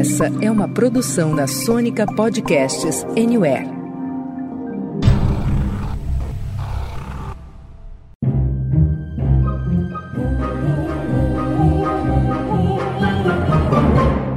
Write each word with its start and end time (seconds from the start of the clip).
Essa 0.00 0.26
é 0.40 0.50
uma 0.50 0.66
produção 0.66 1.34
da 1.34 1.46
Sônica 1.46 2.06
Podcasts 2.06 3.04
Anywhere. 3.16 3.68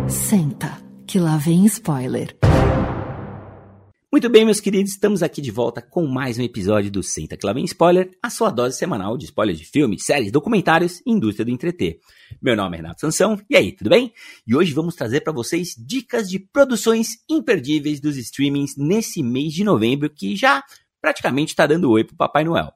Senta, 0.07 0.71
que 1.07 1.17
lá 1.17 1.37
vem 1.37 1.65
spoiler. 1.65 2.35
Muito 4.23 4.31
bem, 4.31 4.45
meus 4.45 4.61
queridos, 4.61 4.93
estamos 4.93 5.21
aqui 5.21 5.41
de 5.41 5.51
volta 5.51 5.81
com 5.81 6.07
mais 6.07 6.39
um 6.39 6.43
episódio 6.43 6.89
do 6.89 7.03
Senta 7.03 7.35
que 7.35 7.45
lá 7.45 7.51
vem 7.51 7.65
spoiler, 7.65 8.09
a 8.23 8.29
sua 8.29 8.49
dose 8.49 8.77
semanal 8.77 9.17
de 9.17 9.25
spoilers 9.25 9.59
de 9.59 9.65
filmes, 9.65 10.05
séries, 10.05 10.31
documentários 10.31 11.01
e 11.05 11.11
indústria 11.11 11.43
do 11.43 11.51
entreter. 11.51 11.99
Meu 12.41 12.55
nome 12.55 12.77
é 12.77 12.79
Renato 12.79 13.01
Sansão, 13.01 13.37
e 13.49 13.57
aí, 13.57 13.73
tudo 13.73 13.89
bem? 13.89 14.13
E 14.47 14.55
hoje 14.55 14.71
vamos 14.71 14.95
trazer 14.95 15.19
para 15.25 15.33
vocês 15.33 15.75
dicas 15.77 16.29
de 16.29 16.39
produções 16.39 17.17
imperdíveis 17.29 17.99
dos 17.99 18.15
streamings 18.15 18.77
nesse 18.77 19.21
mês 19.21 19.51
de 19.51 19.65
novembro 19.65 20.09
que 20.09 20.37
já 20.37 20.63
praticamente 21.01 21.51
está 21.51 21.67
dando 21.67 21.91
oi 21.91 22.05
pro 22.05 22.15
Papai 22.15 22.45
Noel. 22.45 22.71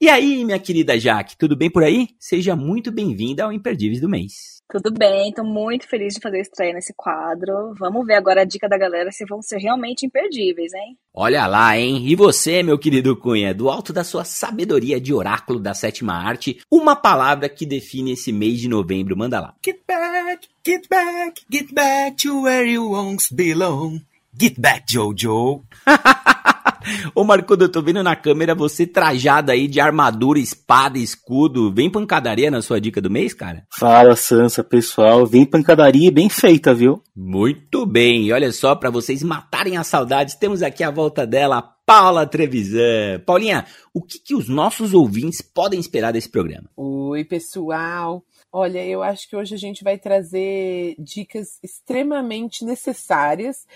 E 0.00 0.08
aí, 0.08 0.44
minha 0.44 0.60
querida 0.60 0.96
Jaque, 0.96 1.36
tudo 1.36 1.56
bem 1.56 1.68
por 1.68 1.82
aí? 1.82 2.10
Seja 2.16 2.54
muito 2.54 2.92
bem-vinda 2.92 3.42
ao 3.42 3.52
Imperdíveis 3.52 4.00
do 4.00 4.08
Mês. 4.08 4.55
Tudo 4.68 4.90
bem, 4.92 5.28
estou 5.28 5.44
muito 5.44 5.88
feliz 5.88 6.14
de 6.14 6.20
fazer 6.20 6.40
estreia 6.40 6.74
nesse 6.74 6.92
quadro. 6.96 7.72
Vamos 7.78 8.04
ver 8.04 8.14
agora 8.14 8.42
a 8.42 8.44
dica 8.44 8.68
da 8.68 8.76
galera 8.76 9.12
se 9.12 9.24
vão 9.24 9.40
ser 9.40 9.58
realmente 9.58 10.04
imperdíveis, 10.04 10.74
hein? 10.74 10.98
Olha 11.14 11.46
lá, 11.46 11.78
hein? 11.78 12.04
E 12.04 12.16
você, 12.16 12.64
meu 12.64 12.76
querido 12.76 13.16
Cunha, 13.16 13.54
do 13.54 13.70
alto 13.70 13.92
da 13.92 14.02
sua 14.02 14.24
sabedoria 14.24 15.00
de 15.00 15.14
oráculo 15.14 15.60
da 15.60 15.72
sétima 15.72 16.14
arte, 16.14 16.58
uma 16.68 16.96
palavra 16.96 17.48
que 17.48 17.64
define 17.64 18.12
esse 18.12 18.32
mês 18.32 18.58
de 18.58 18.68
novembro, 18.68 19.16
manda 19.16 19.40
lá. 19.40 19.54
Get 19.64 19.80
back, 19.86 20.48
get 20.66 20.88
back, 20.88 21.42
get 21.50 21.72
back 21.72 22.16
to 22.16 22.42
where 22.42 22.68
you 22.68 22.90
once 22.90 23.32
belong. 23.32 24.00
Get 24.38 24.60
back, 24.60 24.84
Jojo. 24.92 25.62
Ô 27.14 27.24
Marco, 27.24 27.54
eu 27.54 27.68
tô 27.68 27.82
vendo 27.82 28.02
na 28.02 28.14
câmera 28.14 28.54
você 28.54 28.86
trajado 28.86 29.50
aí 29.50 29.66
de 29.66 29.80
armadura, 29.80 30.38
espada, 30.38 30.98
escudo. 30.98 31.72
Vem 31.72 31.90
pancadaria 31.90 32.50
na 32.50 32.62
sua 32.62 32.80
dica 32.80 33.00
do 33.00 33.10
mês, 33.10 33.34
cara? 33.34 33.66
Fala, 33.70 34.14
Sansa, 34.16 34.62
pessoal. 34.62 35.26
Vem 35.26 35.44
pancadaria 35.44 36.10
bem 36.10 36.28
feita, 36.28 36.74
viu? 36.74 37.02
Muito 37.14 37.84
bem. 37.86 38.26
E 38.26 38.32
olha 38.32 38.52
só, 38.52 38.74
para 38.74 38.90
vocês 38.90 39.22
matarem 39.22 39.76
as 39.76 39.86
saudades, 39.86 40.34
temos 40.34 40.62
aqui 40.62 40.84
a 40.84 40.90
volta 40.90 41.26
dela, 41.26 41.62
Paula 41.86 42.26
Trevisan. 42.26 43.20
Paulinha, 43.24 43.64
o 43.94 44.02
que, 44.02 44.18
que 44.18 44.34
os 44.34 44.48
nossos 44.48 44.92
ouvintes 44.92 45.40
podem 45.40 45.78
esperar 45.78 46.12
desse 46.12 46.28
programa? 46.28 46.68
Oi, 46.76 47.24
pessoal. 47.24 48.24
Olha, 48.52 48.84
eu 48.84 49.02
acho 49.02 49.28
que 49.28 49.36
hoje 49.36 49.54
a 49.54 49.58
gente 49.58 49.84
vai 49.84 49.98
trazer 49.98 50.94
dicas 50.98 51.58
extremamente 51.62 52.64
necessárias 52.64 53.66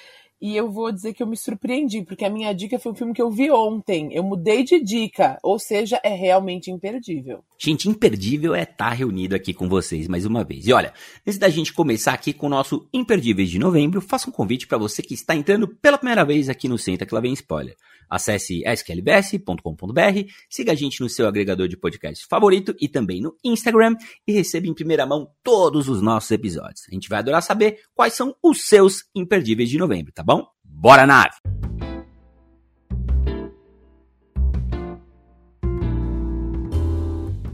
e 0.41 0.57
eu 0.57 0.71
vou 0.71 0.91
dizer 0.91 1.13
que 1.13 1.23
eu 1.23 1.27
me 1.27 1.37
surpreendi, 1.37 2.03
porque 2.03 2.25
a 2.25 2.31
minha 2.31 2.53
dica 2.53 2.79
foi 2.79 2.93
um 2.93 2.95
filme 2.95 3.13
que 3.13 3.21
eu 3.21 3.31
vi 3.31 3.51
ontem. 3.51 4.09
Eu 4.13 4.23
mudei 4.23 4.65
de 4.65 4.83
dica, 4.83 5.39
ou 5.43 5.59
seja, 5.59 6.01
é 6.03 6.15
realmente 6.15 6.71
imperdível. 6.71 7.45
Gente, 7.59 7.89
imperdível 7.89 8.55
é 8.55 8.63
estar 8.63 8.91
reunido 8.91 9.35
aqui 9.35 9.53
com 9.53 9.69
vocês 9.69 10.09
mais 10.09 10.25
uma 10.25 10.43
vez. 10.43 10.67
E 10.67 10.73
olha, 10.73 10.95
antes 11.27 11.39
da 11.39 11.49
gente 11.49 11.73
começar 11.73 12.15
aqui 12.15 12.33
com 12.33 12.47
o 12.47 12.51
nosso 12.51 12.89
Imperdíveis 12.93 13.51
de 13.51 13.59
novembro, 13.59 14.01
faço 14.01 14.31
um 14.31 14.33
convite 14.33 14.67
para 14.67 14.79
você 14.79 15.03
que 15.03 15.15
está 15.15 15.35
entrando 15.35 15.69
pela 15.69 15.99
primeira 15.99 16.25
vez 16.25 16.49
aqui 16.49 16.69
no 16.69 16.79
Senta 16.79 17.05
que 17.05 17.15
lá 17.15 17.21
vem 17.21 17.33
spoiler. 17.35 17.77
Acesse 18.11 18.63
sklbs.com.br, 18.67 20.31
siga 20.49 20.73
a 20.73 20.75
gente 20.75 21.01
no 21.01 21.09
seu 21.09 21.29
agregador 21.29 21.69
de 21.69 21.77
podcast 21.77 22.27
favorito 22.27 22.75
e 22.81 22.89
também 22.89 23.21
no 23.21 23.37
Instagram 23.45 23.95
e 24.27 24.33
receba 24.33 24.67
em 24.67 24.75
primeira 24.75 25.07
mão 25.07 25.31
todos 25.45 25.89
os 25.89 26.03
nossos 26.03 26.31
episódios. 26.33 26.83
A 26.91 26.93
gente 26.93 27.09
vai 27.09 27.21
adorar 27.21 27.41
saber 27.41 27.79
quais 27.95 28.15
são 28.15 28.35
os 28.43 28.67
seus 28.67 29.05
imperdíveis 29.15 29.71
de 29.71 29.79
novembro, 29.79 30.13
tá 30.13 30.25
bom? 30.25 30.45
Bora 30.65 31.07
nave! 31.07 31.37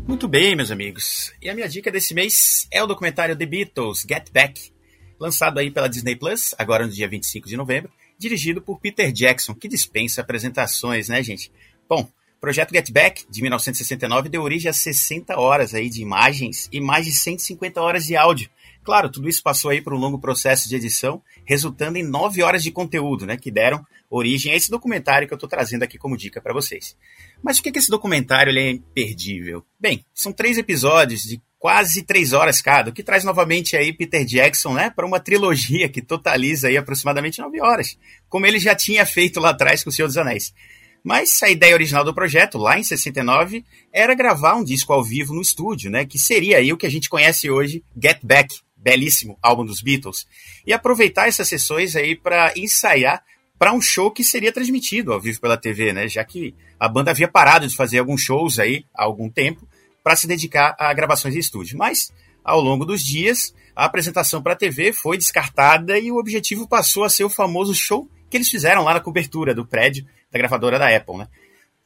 Muito 0.08 0.26
bem, 0.28 0.56
meus 0.56 0.70
amigos. 0.70 1.34
E 1.42 1.50
a 1.50 1.54
minha 1.54 1.68
dica 1.68 1.90
desse 1.90 2.14
mês 2.14 2.66
é 2.72 2.82
o 2.82 2.86
documentário 2.86 3.36
The 3.36 3.44
Beatles 3.44 4.06
Get 4.08 4.30
Back, 4.32 4.72
lançado 5.20 5.58
aí 5.58 5.70
pela 5.70 5.88
Disney 5.88 6.16
Plus, 6.16 6.54
agora 6.56 6.86
no 6.86 6.92
dia 6.92 7.06
25 7.06 7.46
de 7.46 7.56
novembro 7.56 7.92
dirigido 8.18 8.62
por 8.62 8.80
Peter 8.80 9.12
Jackson, 9.12 9.54
que 9.54 9.68
dispensa 9.68 10.20
apresentações, 10.20 11.08
né, 11.08 11.22
gente? 11.22 11.50
Bom, 11.88 12.08
projeto 12.40 12.72
Get 12.74 12.90
Back, 12.90 13.24
de 13.30 13.42
1969, 13.42 14.28
deu 14.28 14.42
origem 14.42 14.70
a 14.70 14.72
60 14.72 15.38
horas 15.38 15.74
aí 15.74 15.88
de 15.88 16.02
imagens 16.02 16.68
e 16.72 16.80
mais 16.80 17.06
de 17.06 17.12
150 17.12 17.80
horas 17.80 18.04
de 18.04 18.16
áudio. 18.16 18.50
Claro, 18.84 19.10
tudo 19.10 19.28
isso 19.28 19.42
passou 19.42 19.70
aí 19.70 19.82
por 19.82 19.92
um 19.92 19.98
longo 19.98 20.18
processo 20.18 20.68
de 20.68 20.76
edição, 20.76 21.20
resultando 21.44 21.98
em 21.98 22.04
9 22.04 22.42
horas 22.42 22.62
de 22.62 22.70
conteúdo, 22.70 23.26
né, 23.26 23.36
que 23.36 23.50
deram 23.50 23.84
origem 24.10 24.52
a 24.52 24.56
esse 24.56 24.70
documentário 24.70 25.26
que 25.26 25.34
eu 25.34 25.36
estou 25.36 25.48
trazendo 25.48 25.82
aqui 25.82 25.98
como 25.98 26.16
dica 26.16 26.40
para 26.40 26.54
vocês. 26.54 26.96
Mas 27.42 27.58
por 27.58 27.64
que, 27.64 27.72
que 27.72 27.78
esse 27.78 27.90
documentário 27.90 28.56
é 28.56 28.70
imperdível? 28.70 29.64
Bem, 29.78 30.04
são 30.14 30.32
três 30.32 30.58
episódios 30.58 31.22
de 31.22 31.40
quase 31.58 32.02
três 32.02 32.32
horas 32.32 32.60
cada, 32.60 32.90
o 32.90 32.92
que 32.92 33.02
traz 33.02 33.24
novamente 33.24 33.76
aí 33.76 33.92
Peter 33.92 34.24
Jackson, 34.24 34.74
né, 34.74 34.90
para 34.90 35.06
uma 35.06 35.18
trilogia 35.18 35.88
que 35.88 36.02
totaliza 36.02 36.68
aí 36.68 36.76
aproximadamente 36.76 37.40
nove 37.40 37.60
horas, 37.60 37.98
como 38.28 38.46
ele 38.46 38.58
já 38.58 38.74
tinha 38.74 39.04
feito 39.04 39.40
lá 39.40 39.50
atrás 39.50 39.82
com 39.82 39.90
o 39.90 39.92
Senhor 39.92 40.06
dos 40.06 40.16
Anéis. 40.16 40.54
Mas 41.02 41.42
a 41.42 41.48
ideia 41.48 41.74
original 41.74 42.04
do 42.04 42.14
projeto, 42.14 42.58
lá 42.58 42.78
em 42.78 42.82
69, 42.82 43.64
era 43.92 44.14
gravar 44.14 44.56
um 44.56 44.64
disco 44.64 44.92
ao 44.92 45.04
vivo 45.04 45.32
no 45.34 45.40
estúdio, 45.40 45.90
né, 45.90 46.04
que 46.04 46.18
seria 46.18 46.58
aí 46.58 46.72
o 46.72 46.76
que 46.76 46.86
a 46.86 46.90
gente 46.90 47.08
conhece 47.08 47.50
hoje, 47.50 47.84
Get 48.00 48.18
Back, 48.22 48.60
belíssimo 48.76 49.38
álbum 49.42 49.64
dos 49.64 49.80
Beatles, 49.80 50.26
e 50.64 50.72
aproveitar 50.72 51.26
essas 51.26 51.48
sessões 51.48 51.96
aí 51.96 52.14
para 52.14 52.52
ensaiar 52.56 53.24
para 53.58 53.72
um 53.72 53.80
show 53.80 54.10
que 54.10 54.22
seria 54.22 54.52
transmitido 54.52 55.12
ao 55.12 55.20
vivo 55.20 55.40
pela 55.40 55.56
TV, 55.56 55.92
né, 55.92 56.08
já 56.08 56.24
que 56.24 56.54
a 56.78 56.88
banda 56.88 57.10
havia 57.10 57.28
parado 57.28 57.66
de 57.66 57.74
fazer 57.74 57.98
alguns 57.98 58.20
shows 58.20 58.58
aí 58.58 58.84
há 58.94 59.04
algum 59.04 59.30
tempo, 59.30 59.66
para 60.02 60.14
se 60.14 60.26
dedicar 60.26 60.76
a 60.78 60.92
gravações 60.92 61.34
em 61.34 61.38
estúdio. 61.38 61.76
Mas, 61.76 62.12
ao 62.44 62.60
longo 62.60 62.84
dos 62.84 63.02
dias, 63.02 63.54
a 63.74 63.84
apresentação 63.84 64.42
para 64.42 64.52
a 64.52 64.56
TV 64.56 64.92
foi 64.92 65.18
descartada 65.18 65.98
e 65.98 66.12
o 66.12 66.18
objetivo 66.18 66.68
passou 66.68 67.04
a 67.04 67.08
ser 67.08 67.24
o 67.24 67.30
famoso 67.30 67.74
show 67.74 68.08
que 68.30 68.36
eles 68.36 68.48
fizeram 68.48 68.84
lá 68.84 68.94
na 68.94 69.00
cobertura 69.00 69.54
do 69.54 69.66
prédio 69.66 70.06
da 70.30 70.38
gravadora 70.38 70.78
da 70.78 70.94
Apple. 70.94 71.18
Né? 71.18 71.28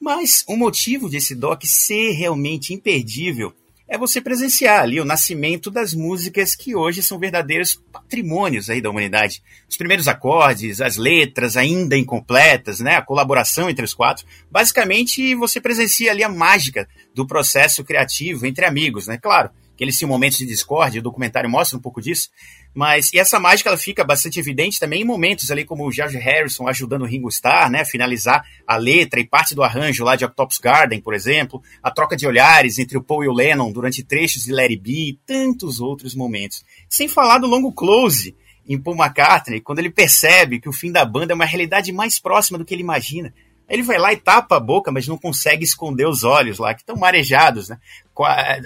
Mas 0.00 0.44
o 0.48 0.56
motivo 0.56 1.08
desse 1.08 1.34
doc 1.34 1.62
ser 1.64 2.12
realmente 2.12 2.74
imperdível 2.74 3.54
é 3.90 3.98
você 3.98 4.20
presenciar 4.20 4.82
ali 4.82 5.00
o 5.00 5.04
nascimento 5.04 5.68
das 5.68 5.92
músicas 5.92 6.54
que 6.54 6.76
hoje 6.76 7.02
são 7.02 7.18
verdadeiros 7.18 7.74
patrimônios 7.92 8.70
aí 8.70 8.80
da 8.80 8.88
humanidade. 8.88 9.42
Os 9.68 9.76
primeiros 9.76 10.06
acordes, 10.06 10.80
as 10.80 10.96
letras 10.96 11.56
ainda 11.56 11.98
incompletas, 11.98 12.78
né, 12.78 12.94
a 12.94 13.02
colaboração 13.02 13.68
entre 13.68 13.84
os 13.84 13.92
quatro. 13.92 14.24
Basicamente, 14.48 15.34
você 15.34 15.60
presencia 15.60 16.12
ali 16.12 16.22
a 16.22 16.28
mágica 16.28 16.88
do 17.12 17.26
processo 17.26 17.82
criativo 17.82 18.46
entre 18.46 18.64
amigos, 18.64 19.08
né? 19.08 19.18
Claro, 19.18 19.50
tinham 19.76 20.08
momentos 20.08 20.38
de 20.38 20.46
discórdia, 20.46 21.00
o 21.00 21.02
documentário 21.02 21.48
mostra 21.48 21.78
um 21.78 21.80
pouco 21.80 22.00
disso, 22.00 22.28
mas 22.74 23.12
e 23.12 23.18
essa 23.18 23.40
mágica 23.40 23.68
ela 23.68 23.78
fica 23.78 24.04
bastante 24.04 24.38
evidente 24.38 24.78
também 24.78 25.02
em 25.02 25.04
momentos 25.04 25.50
ali 25.50 25.64
como 25.64 25.86
o 25.86 25.92
George 25.92 26.18
Harrison 26.18 26.68
ajudando 26.68 27.02
o 27.02 27.06
Ringo 27.06 27.28
Starr, 27.28 27.70
né, 27.70 27.80
a 27.80 27.84
finalizar 27.84 28.44
a 28.66 28.76
letra 28.76 29.20
e 29.20 29.26
parte 29.26 29.54
do 29.54 29.62
arranjo 29.62 30.04
lá 30.04 30.16
de 30.16 30.24
Octopus 30.24 30.58
Garden, 30.58 31.00
por 31.00 31.14
exemplo, 31.14 31.62
a 31.82 31.90
troca 31.90 32.16
de 32.16 32.26
olhares 32.26 32.78
entre 32.78 32.96
o 32.96 33.02
Paul 33.02 33.24
e 33.24 33.28
o 33.28 33.32
Lennon 33.32 33.72
durante 33.72 34.04
trechos 34.04 34.44
de 34.44 34.52
Larry 34.52 34.76
B 34.76 34.90
e 34.92 35.18
tantos 35.26 35.80
outros 35.80 36.14
momentos. 36.14 36.64
Sem 36.88 37.08
falar 37.08 37.38
do 37.38 37.46
longo 37.46 37.72
close 37.72 38.36
em 38.68 38.78
Paul 38.78 38.96
McCartney, 38.96 39.60
quando 39.60 39.80
ele 39.80 39.90
percebe 39.90 40.60
que 40.60 40.68
o 40.68 40.72
fim 40.72 40.92
da 40.92 41.04
banda 41.04 41.32
é 41.32 41.34
uma 41.34 41.44
realidade 41.44 41.92
mais 41.92 42.20
próxima 42.20 42.56
do 42.56 42.64
que 42.64 42.72
ele 42.72 42.82
imagina. 42.82 43.34
Ele 43.70 43.84
vai 43.84 43.98
lá 43.98 44.12
e 44.12 44.16
tapa 44.16 44.56
a 44.56 44.60
boca, 44.60 44.90
mas 44.90 45.06
não 45.06 45.16
consegue 45.16 45.62
esconder 45.62 46.04
os 46.04 46.24
olhos 46.24 46.58
lá, 46.58 46.74
que 46.74 46.80
estão 46.80 46.96
marejados, 46.96 47.68
né? 47.68 47.78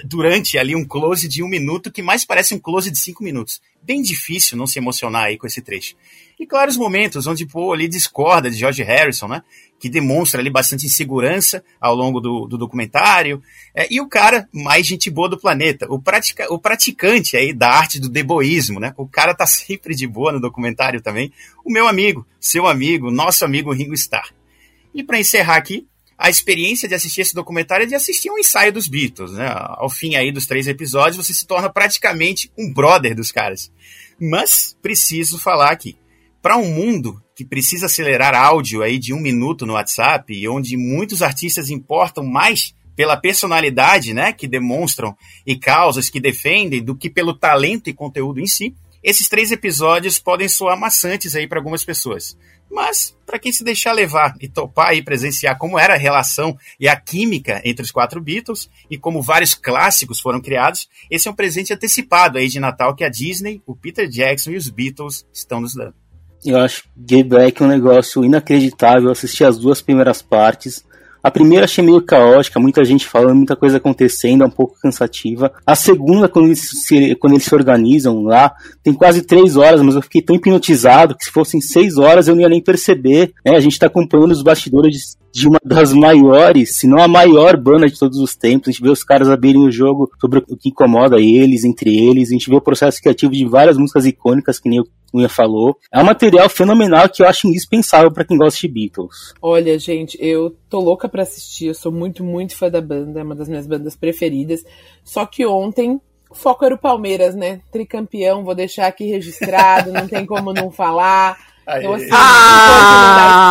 Durante 0.03 0.57
ali 0.57 0.75
um 0.75 0.85
close 0.85 1.29
de 1.29 1.43
um 1.43 1.49
minuto, 1.49 1.93
que 1.93 2.03
mais 2.03 2.25
parece 2.25 2.55
um 2.55 2.59
close 2.59 2.91
de 2.91 2.99
cinco 2.99 3.23
minutos. 3.23 3.61
Bem 3.83 4.01
difícil 4.01 4.57
não 4.57 4.67
se 4.67 4.79
emocionar 4.79 5.25
aí 5.25 5.37
com 5.37 5.47
esse 5.47 5.61
trecho. 5.61 5.95
E 6.41 6.47
claro, 6.47 6.71
os 6.71 6.79
momentos 6.79 7.27
onde 7.27 7.45
Paul 7.47 7.75
ali 7.75 7.87
discorda 7.87 8.51
de 8.51 8.57
George 8.57 8.83
Harrison, 8.83 9.29
né? 9.29 9.43
Que 9.79 9.91
demonstra 9.91 10.41
ali 10.41 10.49
bastante 10.49 10.87
insegurança 10.87 11.63
ao 11.79 11.95
longo 11.95 12.19
do, 12.19 12.47
do 12.47 12.57
documentário. 12.57 13.43
É, 13.75 13.87
e 13.91 14.01
o 14.01 14.09
cara 14.09 14.49
mais 14.51 14.87
gente 14.87 15.11
boa 15.11 15.29
do 15.29 15.39
planeta, 15.39 15.87
o, 15.91 16.01
pratica, 16.01 16.51
o 16.51 16.59
praticante 16.59 17.37
aí 17.37 17.53
da 17.53 17.69
arte 17.69 18.01
do 18.01 18.09
deboísmo, 18.09 18.81
né? 18.81 18.95
O 18.97 19.07
cara 19.07 19.35
tá 19.35 19.45
sempre 19.47 19.95
de 19.95 20.07
boa 20.07 20.33
no 20.33 20.41
documentário 20.41 21.03
também. 21.03 21.31
O 21.63 21.71
meu 21.71 21.87
amigo, 21.87 22.27
seu 22.41 22.67
amigo, 22.67 23.11
nosso 23.11 23.45
amigo 23.45 23.71
Ringo 23.71 23.93
Starr. 23.93 24.33
E 24.95 25.03
para 25.03 25.19
encerrar 25.19 25.57
aqui, 25.57 25.87
a 26.17 26.31
experiência 26.31 26.89
de 26.89 26.95
assistir 26.95 27.23
esse 27.23 27.35
documentário 27.35 27.85
é 27.85 27.87
de 27.87 27.95
assistir 27.95 28.31
um 28.31 28.39
ensaio 28.39 28.73
dos 28.73 28.87
Beatles, 28.87 29.33
né? 29.33 29.47
Ao 29.53 29.91
fim 29.91 30.15
aí 30.15 30.31
dos 30.31 30.47
três 30.47 30.69
episódios, 30.69 31.17
você 31.17 31.35
se 31.35 31.47
torna 31.47 31.69
praticamente 31.69 32.51
um 32.57 32.73
brother 32.73 33.15
dos 33.15 33.33
caras. 33.33 33.73
Mas 34.21 34.77
preciso 34.81 35.39
falar 35.39 35.71
aqui, 35.71 35.97
para 36.41 36.57
um 36.57 36.71
mundo 36.71 37.21
que 37.35 37.45
precisa 37.45 37.87
acelerar 37.87 38.35
áudio 38.35 38.83
aí 38.83 38.97
de 38.97 39.13
um 39.13 39.21
minuto 39.21 39.67
no 39.67 39.73
WhatsApp 39.73 40.33
e 40.33 40.49
onde 40.49 40.77
muitos 40.77 41.21
artistas 41.21 41.69
importam 41.69 42.25
mais 42.25 42.75
pela 42.95 43.17
personalidade, 43.17 44.15
né, 44.15 44.33
que 44.33 44.47
demonstram 44.47 45.17
e 45.45 45.57
causas 45.57 46.09
que 46.09 46.21
defendem, 46.21 46.81
do 46.81 46.95
que 46.95 47.11
pelo 47.11 47.35
talento 47.35 47.91
e 47.91 47.93
conteúdo 47.93 48.41
em 48.41 48.47
si, 48.47 48.73
esses 49.03 49.29
três 49.29 49.51
episódios 49.51 50.19
podem 50.19 50.49
soar 50.49 50.79
maçantes 50.79 51.35
aí 51.35 51.47
para 51.47 51.59
algumas 51.59 51.85
pessoas. 51.85 52.37
Mas, 52.75 53.17
para 53.25 53.39
quem 53.39 53.53
se 53.53 53.63
deixar 53.63 53.93
levar 53.93 54.35
e 54.41 54.49
topar 54.49 54.97
e 54.97 55.03
presenciar 55.03 55.57
como 55.57 55.79
era 55.79 55.95
a 55.95 55.97
relação 55.97 56.59
e 56.79 56.89
a 56.89 56.97
química 56.97 57.63
entre 57.65 57.85
os 57.85 57.93
quatro 57.93 58.21
Beatles 58.21 58.69
e 58.91 58.99
como 58.99 59.23
vários 59.23 59.55
clássicos 59.55 60.19
foram 60.19 60.41
criados, 60.41 60.89
esse 61.09 61.29
é 61.29 61.31
um 61.31 61.37
presente 61.37 61.73
antecipado 61.73 62.37
aí 62.37 62.49
de 62.49 62.59
Natal 62.59 62.93
que 62.97 63.05
a 63.05 63.09
Disney, 63.09 63.63
o 63.65 63.77
Peter 63.77 64.09
Jackson 64.09 64.51
e 64.51 64.57
os 64.57 64.69
Beatles 64.69 65.25
estão 65.33 65.61
nos 65.61 65.73
dando. 65.73 65.95
Eu 66.45 66.59
acho 66.59 66.83
Get 67.09 67.29
Back 67.29 67.63
um 67.63 67.69
negócio 67.69 68.25
inacreditável. 68.25 69.13
Assisti 69.13 69.45
as 69.45 69.57
duas 69.57 69.81
primeiras 69.81 70.21
partes. 70.21 70.85
A 71.25 71.31
primeira 71.31 71.65
achei 71.65 71.83
meio 71.83 72.03
caótica, 72.03 72.61
muita 72.61 72.85
gente 72.85 73.09
falando, 73.09 73.37
muita 73.37 73.57
coisa 73.57 73.79
acontecendo, 73.79 74.45
é 74.45 74.47
um 74.47 74.51
pouco 74.51 74.79
cansativa. 74.79 75.51
A 75.67 75.75
segunda, 75.75 76.29
quando 76.29 76.49
eles 76.49 76.61
se, 76.61 77.15
quando 77.15 77.33
eles 77.33 77.45
se 77.45 77.55
organizam 77.55 78.25
lá, 78.25 78.53
tem 78.83 78.93
quase 78.93 79.23
três 79.23 79.57
horas, 79.57 79.81
mas 79.81 79.95
eu 79.95 80.03
fiquei 80.03 80.21
tão 80.21 80.37
hipnotizado 80.37 81.17
que 81.17 81.25
se 81.25 81.31
fossem 81.31 81.63
seis 81.63 81.97
horas 81.97 82.29
eu 82.29 82.35
não 82.35 82.43
ia 82.43 82.49
nem 82.51 82.63
perceber. 82.63 83.33
Né? 83.43 83.57
A 83.57 83.61
gente 83.61 83.73
está 83.73 83.87
acompanhando 83.87 84.33
os 84.33 84.43
bastidores 84.43 85.17
de 85.35 85.49
uma 85.49 85.59
das 85.65 85.93
maiores, 85.93 86.77
se 86.77 86.87
não 86.87 86.99
a 86.99 87.09
maior 87.09 87.57
banda 87.57 87.89
de 87.89 87.99
todos 87.99 88.19
os 88.19 88.37
tempos. 88.37 88.69
A 88.69 88.71
gente 88.71 88.83
vê 88.83 88.89
os 88.89 89.03
caras 89.03 89.29
abrirem 89.29 89.67
o 89.67 89.71
jogo 89.71 90.09
sobre 90.21 90.39
o 90.49 90.57
que 90.57 90.69
incomoda 90.69 91.21
eles, 91.21 91.65
entre 91.65 91.91
eles. 91.91 92.29
A 92.29 92.33
gente 92.33 92.49
vê 92.49 92.55
o 92.55 92.61
processo 92.61 93.01
criativo 93.03 93.33
de 93.33 93.45
várias 93.45 93.77
músicas 93.77 94.07
icônicas, 94.07 94.61
que 94.61 94.69
nem 94.69 94.81
o 94.81 94.87
Cunha 95.11 95.29
falou. 95.29 95.77
É 95.93 96.01
um 96.01 96.05
material 96.05 96.49
fenomenal 96.49 97.09
que 97.09 97.21
eu 97.21 97.27
acho 97.27 97.49
indispensável 97.49 98.13
para 98.13 98.25
quem 98.25 98.39
gosta 98.39 98.61
de 98.61 98.69
Beatles. 98.69 99.35
Olha, 99.43 99.77
gente, 99.77 100.17
eu 100.21 100.57
tô 100.71 100.79
louca 100.79 101.09
para 101.09 101.25
assistir. 101.25 101.67
Eu 101.67 101.75
sou 101.75 101.91
muito, 101.91 102.23
muito 102.23 102.57
fã 102.57 102.71
da 102.71 102.81
banda. 102.81 103.19
É 103.19 103.25
uma 103.25 103.35
das 103.35 103.49
minhas 103.49 103.67
bandas 103.67 103.97
preferidas. 103.97 104.65
Só 105.03 105.27
que 105.27 105.45
ontem 105.45 106.01
o 106.31 106.35
foco 106.35 106.65
era 106.65 106.77
o 106.77 106.79
Palmeiras, 106.79 107.35
né? 107.35 107.61
Tricampeão, 107.73 108.45
vou 108.45 108.55
deixar 108.55 108.87
aqui 108.87 109.07
registrado, 109.07 109.93
não 109.93 110.07
tem 110.07 110.25
como 110.25 110.53
não 110.53 110.71
falar. 110.71 111.37
Então, 111.67 111.95
assim, 111.95 112.09
ah, 112.13 113.44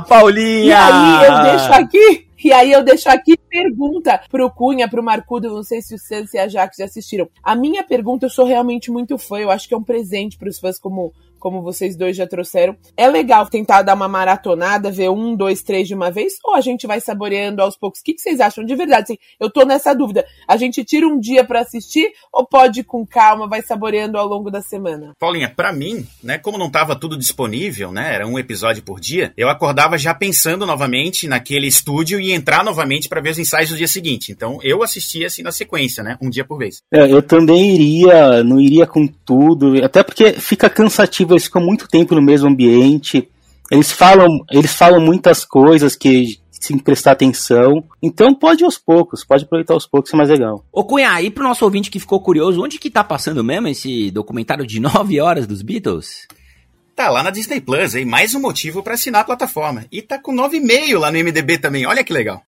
Paulinha! 0.00 0.66
E 0.66 0.72
aí 0.72 1.26
eu 1.26 1.42
deixo 1.42 1.72
aqui, 1.72 2.26
e 2.44 2.52
aí 2.52 2.72
eu 2.72 2.84
deixo 2.84 3.08
aqui 3.08 3.36
pergunta 3.36 4.20
pro 4.30 4.50
Cunha, 4.50 4.88
pro 4.88 5.02
Marcudo, 5.02 5.54
não 5.54 5.62
sei 5.62 5.80
se 5.80 5.94
o 5.94 5.98
Sans 5.98 6.32
e 6.34 6.38
a 6.38 6.48
Jax 6.48 6.76
já 6.78 6.84
assistiram. 6.84 7.28
A 7.42 7.54
minha 7.54 7.84
pergunta, 7.84 8.26
eu 8.26 8.30
sou 8.30 8.44
realmente 8.44 8.90
muito 8.90 9.16
fã, 9.18 9.38
eu 9.38 9.50
acho 9.50 9.68
que 9.68 9.74
é 9.74 9.76
um 9.76 9.84
presente 9.84 10.36
pros 10.36 10.58
fãs 10.58 10.78
como 10.78 11.12
como 11.42 11.60
vocês 11.60 11.96
dois 11.96 12.16
já 12.16 12.24
trouxeram. 12.24 12.76
É 12.96 13.08
legal 13.08 13.48
tentar 13.48 13.82
dar 13.82 13.94
uma 13.94 14.06
maratonada, 14.06 14.92
ver 14.92 15.10
um, 15.10 15.34
dois, 15.34 15.60
três 15.60 15.88
de 15.88 15.94
uma 15.94 16.08
vez, 16.08 16.34
ou 16.44 16.54
a 16.54 16.60
gente 16.60 16.86
vai 16.86 17.00
saboreando 17.00 17.60
aos 17.60 17.76
poucos? 17.76 17.98
O 17.98 18.04
que, 18.04 18.14
que 18.14 18.20
vocês 18.20 18.38
acham 18.38 18.64
de 18.64 18.76
verdade? 18.76 19.02
Assim, 19.02 19.18
eu 19.40 19.50
tô 19.50 19.64
nessa 19.64 19.92
dúvida. 19.92 20.24
A 20.46 20.56
gente 20.56 20.84
tira 20.84 21.04
um 21.04 21.18
dia 21.18 21.42
para 21.42 21.60
assistir 21.60 22.12
ou 22.32 22.46
pode 22.46 22.80
ir 22.80 22.84
com 22.84 23.04
calma, 23.04 23.48
vai 23.48 23.60
saboreando 23.60 24.16
ao 24.16 24.28
longo 24.28 24.52
da 24.52 24.62
semana? 24.62 25.16
Paulinha, 25.18 25.52
para 25.54 25.72
mim, 25.72 26.06
né, 26.22 26.38
como 26.38 26.56
não 26.56 26.70
tava 26.70 26.94
tudo 26.94 27.18
disponível, 27.18 27.90
né, 27.90 28.14
era 28.14 28.24
um 28.24 28.38
episódio 28.38 28.84
por 28.84 29.00
dia, 29.00 29.32
eu 29.36 29.48
acordava 29.48 29.98
já 29.98 30.14
pensando 30.14 30.64
novamente 30.64 31.26
naquele 31.26 31.66
estúdio 31.66 32.20
e 32.20 32.30
entrar 32.30 32.64
novamente 32.64 33.08
para 33.08 33.20
ver 33.20 33.30
os 33.30 33.38
ensaios 33.38 33.70
do 33.70 33.76
dia 33.76 33.88
seguinte. 33.88 34.30
Então, 34.30 34.60
eu 34.62 34.80
assistia 34.80 35.26
assim 35.26 35.42
na 35.42 35.50
sequência, 35.50 36.04
né, 36.04 36.16
um 36.22 36.30
dia 36.30 36.44
por 36.44 36.58
vez. 36.58 36.82
É, 36.92 37.10
eu 37.10 37.20
também 37.20 37.74
iria, 37.74 38.44
não 38.44 38.60
iria 38.60 38.86
com 38.86 39.08
tudo, 39.08 39.84
até 39.84 40.04
porque 40.04 40.34
fica 40.34 40.70
cansativo 40.70 41.31
eles 41.32 41.44
ficam 41.44 41.62
muito 41.62 41.88
tempo 41.88 42.14
no 42.14 42.22
mesmo 42.22 42.48
ambiente, 42.48 43.28
eles 43.70 43.90
falam, 43.90 44.28
eles 44.50 44.74
falam 44.74 45.00
muitas 45.00 45.44
coisas 45.44 45.96
que 45.96 46.40
sem 46.62 46.78
prestar 46.78 47.12
atenção. 47.12 47.84
Então 48.00 48.34
pode 48.34 48.62
ir 48.62 48.64
aos 48.64 48.78
poucos, 48.78 49.24
pode 49.24 49.44
aproveitar 49.44 49.74
aos 49.74 49.86
poucos, 49.86 50.12
é 50.12 50.16
mais 50.16 50.28
legal. 50.28 50.64
Ô 50.72 50.84
Cunha, 50.84 51.20
e 51.20 51.30
pro 51.30 51.42
nosso 51.42 51.64
ouvinte 51.64 51.90
que 51.90 51.98
ficou 51.98 52.20
curioso, 52.20 52.62
onde 52.62 52.78
que 52.78 52.90
tá 52.90 53.02
passando 53.02 53.42
mesmo 53.42 53.68
esse 53.68 54.10
documentário 54.10 54.66
de 54.66 54.78
9 54.80 55.20
horas 55.20 55.46
dos 55.46 55.62
Beatles? 55.62 56.26
Tá 56.94 57.08
lá 57.08 57.22
na 57.22 57.30
Disney 57.30 57.60
Plus, 57.60 57.94
aí 57.94 58.04
mais 58.04 58.34
um 58.34 58.40
motivo 58.40 58.82
para 58.82 58.94
assinar 58.94 59.22
a 59.22 59.24
plataforma. 59.24 59.86
E 59.90 60.02
tá 60.02 60.18
com 60.18 60.34
9,5 60.34 60.98
lá 60.98 61.10
no 61.10 61.18
MDB 61.18 61.58
também, 61.58 61.86
olha 61.86 62.04
que 62.04 62.12
legal. 62.12 62.42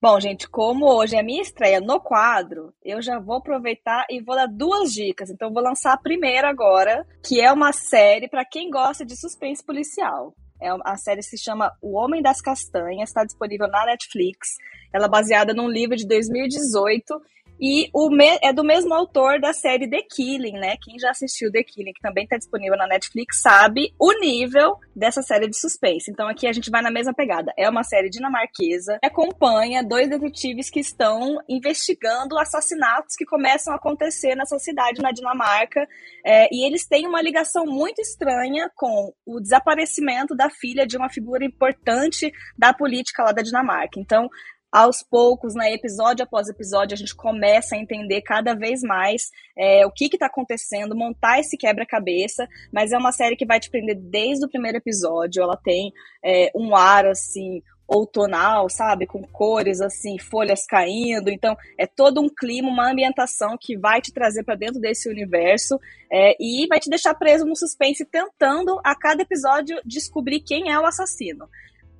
Bom, 0.00 0.20
gente, 0.20 0.46
como 0.46 0.86
hoje 0.86 1.16
é 1.16 1.22
minha 1.22 1.40
estreia 1.40 1.80
no 1.80 1.98
quadro, 1.98 2.72
eu 2.84 3.00
já 3.00 3.18
vou 3.18 3.36
aproveitar 3.36 4.04
e 4.10 4.20
vou 4.20 4.36
dar 4.36 4.46
duas 4.46 4.92
dicas. 4.92 5.30
Então, 5.30 5.52
vou 5.52 5.62
lançar 5.62 5.94
a 5.94 5.98
primeira 5.98 6.50
agora, 6.50 7.06
que 7.24 7.40
é 7.40 7.50
uma 7.50 7.72
série 7.72 8.28
para 8.28 8.44
quem 8.44 8.70
gosta 8.70 9.06
de 9.06 9.18
suspense 9.18 9.64
policial. 9.64 10.34
É 10.60 10.68
a 10.84 10.96
série 10.96 11.22
se 11.22 11.38
chama 11.38 11.72
O 11.80 11.96
Homem 11.96 12.22
das 12.22 12.42
Castanhas, 12.42 13.08
está 13.08 13.24
disponível 13.24 13.68
na 13.68 13.86
Netflix. 13.86 14.48
Ela 14.92 15.06
é 15.06 15.08
baseada 15.08 15.54
num 15.54 15.68
livro 15.68 15.96
de 15.96 16.06
2018 16.06 17.14
e 17.60 17.88
o 17.92 18.10
é 18.42 18.52
do 18.52 18.64
mesmo 18.64 18.94
autor 18.94 19.40
da 19.40 19.52
série 19.52 19.88
The 19.88 20.02
Killing, 20.02 20.58
né? 20.58 20.76
Quem 20.82 20.98
já 20.98 21.10
assistiu 21.10 21.50
The 21.50 21.62
Killing, 21.62 21.92
que 21.92 22.00
também 22.00 22.24
está 22.24 22.36
disponível 22.36 22.76
na 22.76 22.86
Netflix, 22.86 23.40
sabe 23.40 23.92
o 23.98 24.12
nível 24.18 24.78
dessa 24.94 25.22
série 25.22 25.48
de 25.48 25.58
suspense. 25.58 26.10
Então 26.10 26.28
aqui 26.28 26.46
a 26.46 26.52
gente 26.52 26.70
vai 26.70 26.82
na 26.82 26.90
mesma 26.90 27.14
pegada. 27.14 27.52
É 27.56 27.68
uma 27.68 27.82
série 27.82 28.08
dinamarquesa 28.08 28.98
que 29.00 29.06
acompanha 29.06 29.82
dois 29.82 30.08
detetives 30.08 30.70
que 30.70 30.80
estão 30.80 31.38
investigando 31.48 32.38
assassinatos 32.38 33.16
que 33.16 33.24
começam 33.24 33.72
a 33.72 33.76
acontecer 33.76 34.34
nessa 34.34 34.58
cidade 34.58 35.02
na 35.02 35.12
Dinamarca. 35.12 35.86
É, 36.24 36.48
e 36.52 36.66
eles 36.66 36.86
têm 36.86 37.06
uma 37.06 37.22
ligação 37.22 37.64
muito 37.66 38.00
estranha 38.00 38.70
com 38.74 39.12
o 39.24 39.40
desaparecimento 39.40 40.34
da 40.34 40.50
filha 40.50 40.86
de 40.86 40.96
uma 40.96 41.08
figura 41.08 41.44
importante 41.44 42.32
da 42.56 42.72
política 42.72 43.22
lá 43.22 43.32
da 43.32 43.42
Dinamarca. 43.42 44.00
Então, 44.00 44.28
aos 44.70 45.02
poucos, 45.02 45.54
né, 45.54 45.72
episódio 45.72 46.24
após 46.24 46.48
episódio, 46.48 46.94
a 46.94 46.98
gente 46.98 47.14
começa 47.14 47.74
a 47.74 47.78
entender 47.78 48.20
cada 48.22 48.54
vez 48.54 48.82
mais 48.82 49.30
é, 49.56 49.86
o 49.86 49.90
que 49.90 50.06
está 50.12 50.26
acontecendo, 50.26 50.96
montar 50.96 51.40
esse 51.40 51.56
quebra-cabeça, 51.56 52.46
mas 52.72 52.92
é 52.92 52.98
uma 52.98 53.12
série 53.12 53.36
que 53.36 53.46
vai 53.46 53.60
te 53.60 53.70
prender 53.70 53.96
desde 53.96 54.44
o 54.44 54.48
primeiro 54.48 54.78
episódio, 54.78 55.42
ela 55.42 55.56
tem 55.56 55.92
é, 56.22 56.50
um 56.54 56.74
ar, 56.76 57.06
assim, 57.06 57.62
outonal, 57.88 58.68
sabe, 58.68 59.06
com 59.06 59.22
cores 59.22 59.80
assim, 59.80 60.18
folhas 60.18 60.66
caindo. 60.66 61.30
Então, 61.30 61.56
é 61.78 61.86
todo 61.86 62.20
um 62.20 62.28
clima, 62.28 62.68
uma 62.68 62.90
ambientação 62.90 63.56
que 63.60 63.78
vai 63.78 64.00
te 64.00 64.12
trazer 64.12 64.42
para 64.42 64.56
dentro 64.56 64.80
desse 64.80 65.08
universo 65.08 65.78
é, 66.10 66.36
e 66.40 66.66
vai 66.66 66.80
te 66.80 66.90
deixar 66.90 67.14
preso 67.14 67.44
no 67.44 67.56
suspense, 67.56 68.04
tentando 68.04 68.80
a 68.84 68.94
cada 68.96 69.22
episódio 69.22 69.80
descobrir 69.84 70.40
quem 70.40 70.70
é 70.70 70.78
o 70.78 70.86
assassino. 70.86 71.48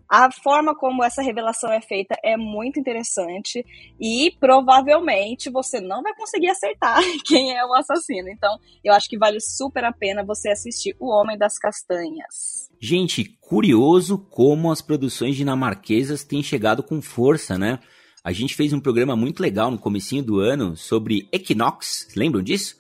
A 0.09 0.31
forma 0.31 0.75
como 0.75 1.03
essa 1.03 1.21
revelação 1.21 1.73
é 1.73 1.81
feita 1.81 2.15
é 2.23 2.37
muito 2.37 2.79
interessante 2.79 3.65
e 4.01 4.33
provavelmente 4.39 5.51
você 5.51 5.81
não 5.81 6.03
vai 6.03 6.15
conseguir 6.15 6.49
acertar 6.49 7.01
quem 7.27 7.57
é 7.57 7.65
o 7.65 7.75
assassino. 7.75 8.29
Então, 8.29 8.57
eu 8.85 8.93
acho 8.93 9.09
que 9.09 9.19
vale 9.19 9.41
super 9.41 9.85
a 9.85 9.93
pena 9.93 10.25
você 10.25 10.51
assistir 10.51 10.95
O 11.01 11.09
Homem 11.09 11.37
das 11.37 11.59
Castanhas. 11.59 12.71
Gente, 12.81 13.25
curioso 13.41 14.19
como 14.31 14.71
as 14.71 14.81
produções 14.81 15.35
dinamarquesas 15.35 16.23
têm 16.23 16.43
chegado 16.43 16.83
com 16.83 17.03
força, 17.03 17.59
né? 17.59 17.81
A 18.23 18.33
gente 18.33 18.55
fez 18.55 18.73
um 18.73 18.81
programa 18.81 19.17
muito 19.17 19.41
legal 19.41 19.71
no 19.71 19.79
comecinho 19.79 20.23
do 20.23 20.41
ano 20.41 20.77
sobre 20.77 21.29
Equinox, 21.33 22.09
lembram 22.17 22.43
disso? 22.43 22.77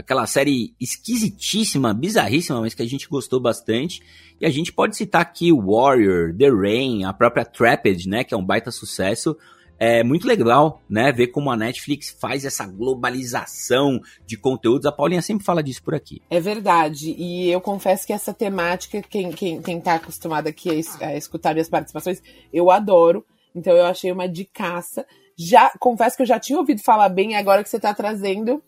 Aquela 0.00 0.26
série 0.26 0.74
esquisitíssima, 0.80 1.92
bizarríssima, 1.92 2.60
mas 2.60 2.74
que 2.74 2.82
a 2.82 2.88
gente 2.88 3.08
gostou 3.08 3.38
bastante. 3.38 4.02
E 4.40 4.46
a 4.46 4.50
gente 4.50 4.72
pode 4.72 4.96
citar 4.96 5.20
aqui 5.20 5.52
Warrior, 5.52 6.34
The 6.34 6.48
Rain, 6.48 7.04
a 7.04 7.12
própria 7.12 7.44
Trapped, 7.44 8.08
né, 8.08 8.24
que 8.24 8.32
é 8.32 8.36
um 8.36 8.44
baita 8.44 8.70
sucesso. 8.70 9.36
É 9.78 10.02
muito 10.02 10.26
legal, 10.26 10.82
né, 10.88 11.12
ver 11.12 11.28
como 11.28 11.50
a 11.50 11.56
Netflix 11.56 12.14
faz 12.18 12.44
essa 12.44 12.66
globalização 12.66 14.00
de 14.26 14.36
conteúdos. 14.36 14.86
A 14.86 14.92
Paulinha 14.92 15.22
sempre 15.22 15.44
fala 15.44 15.62
disso 15.62 15.82
por 15.82 15.94
aqui. 15.94 16.20
É 16.30 16.40
verdade. 16.40 17.14
E 17.18 17.50
eu 17.50 17.60
confesso 17.60 18.06
que 18.06 18.12
essa 18.12 18.32
temática, 18.32 19.02
quem, 19.02 19.30
quem, 19.30 19.60
quem 19.60 19.80
tá 19.80 19.94
acostumado 19.94 20.48
aqui 20.48 20.70
a, 20.70 21.06
a 21.06 21.16
escutar 21.16 21.52
minhas 21.52 21.68
participações, 21.68 22.22
eu 22.52 22.70
adoro. 22.70 23.24
Então 23.54 23.74
eu 23.74 23.84
achei 23.84 24.10
uma 24.10 24.28
dicaça. 24.28 25.06
Já 25.36 25.70
confesso 25.78 26.16
que 26.16 26.22
eu 26.22 26.26
já 26.26 26.38
tinha 26.38 26.58
ouvido 26.58 26.82
falar 26.82 27.08
bem, 27.08 27.34
agora 27.34 27.62
que 27.62 27.68
você 27.68 27.80
tá 27.80 27.94
trazendo, 27.94 28.62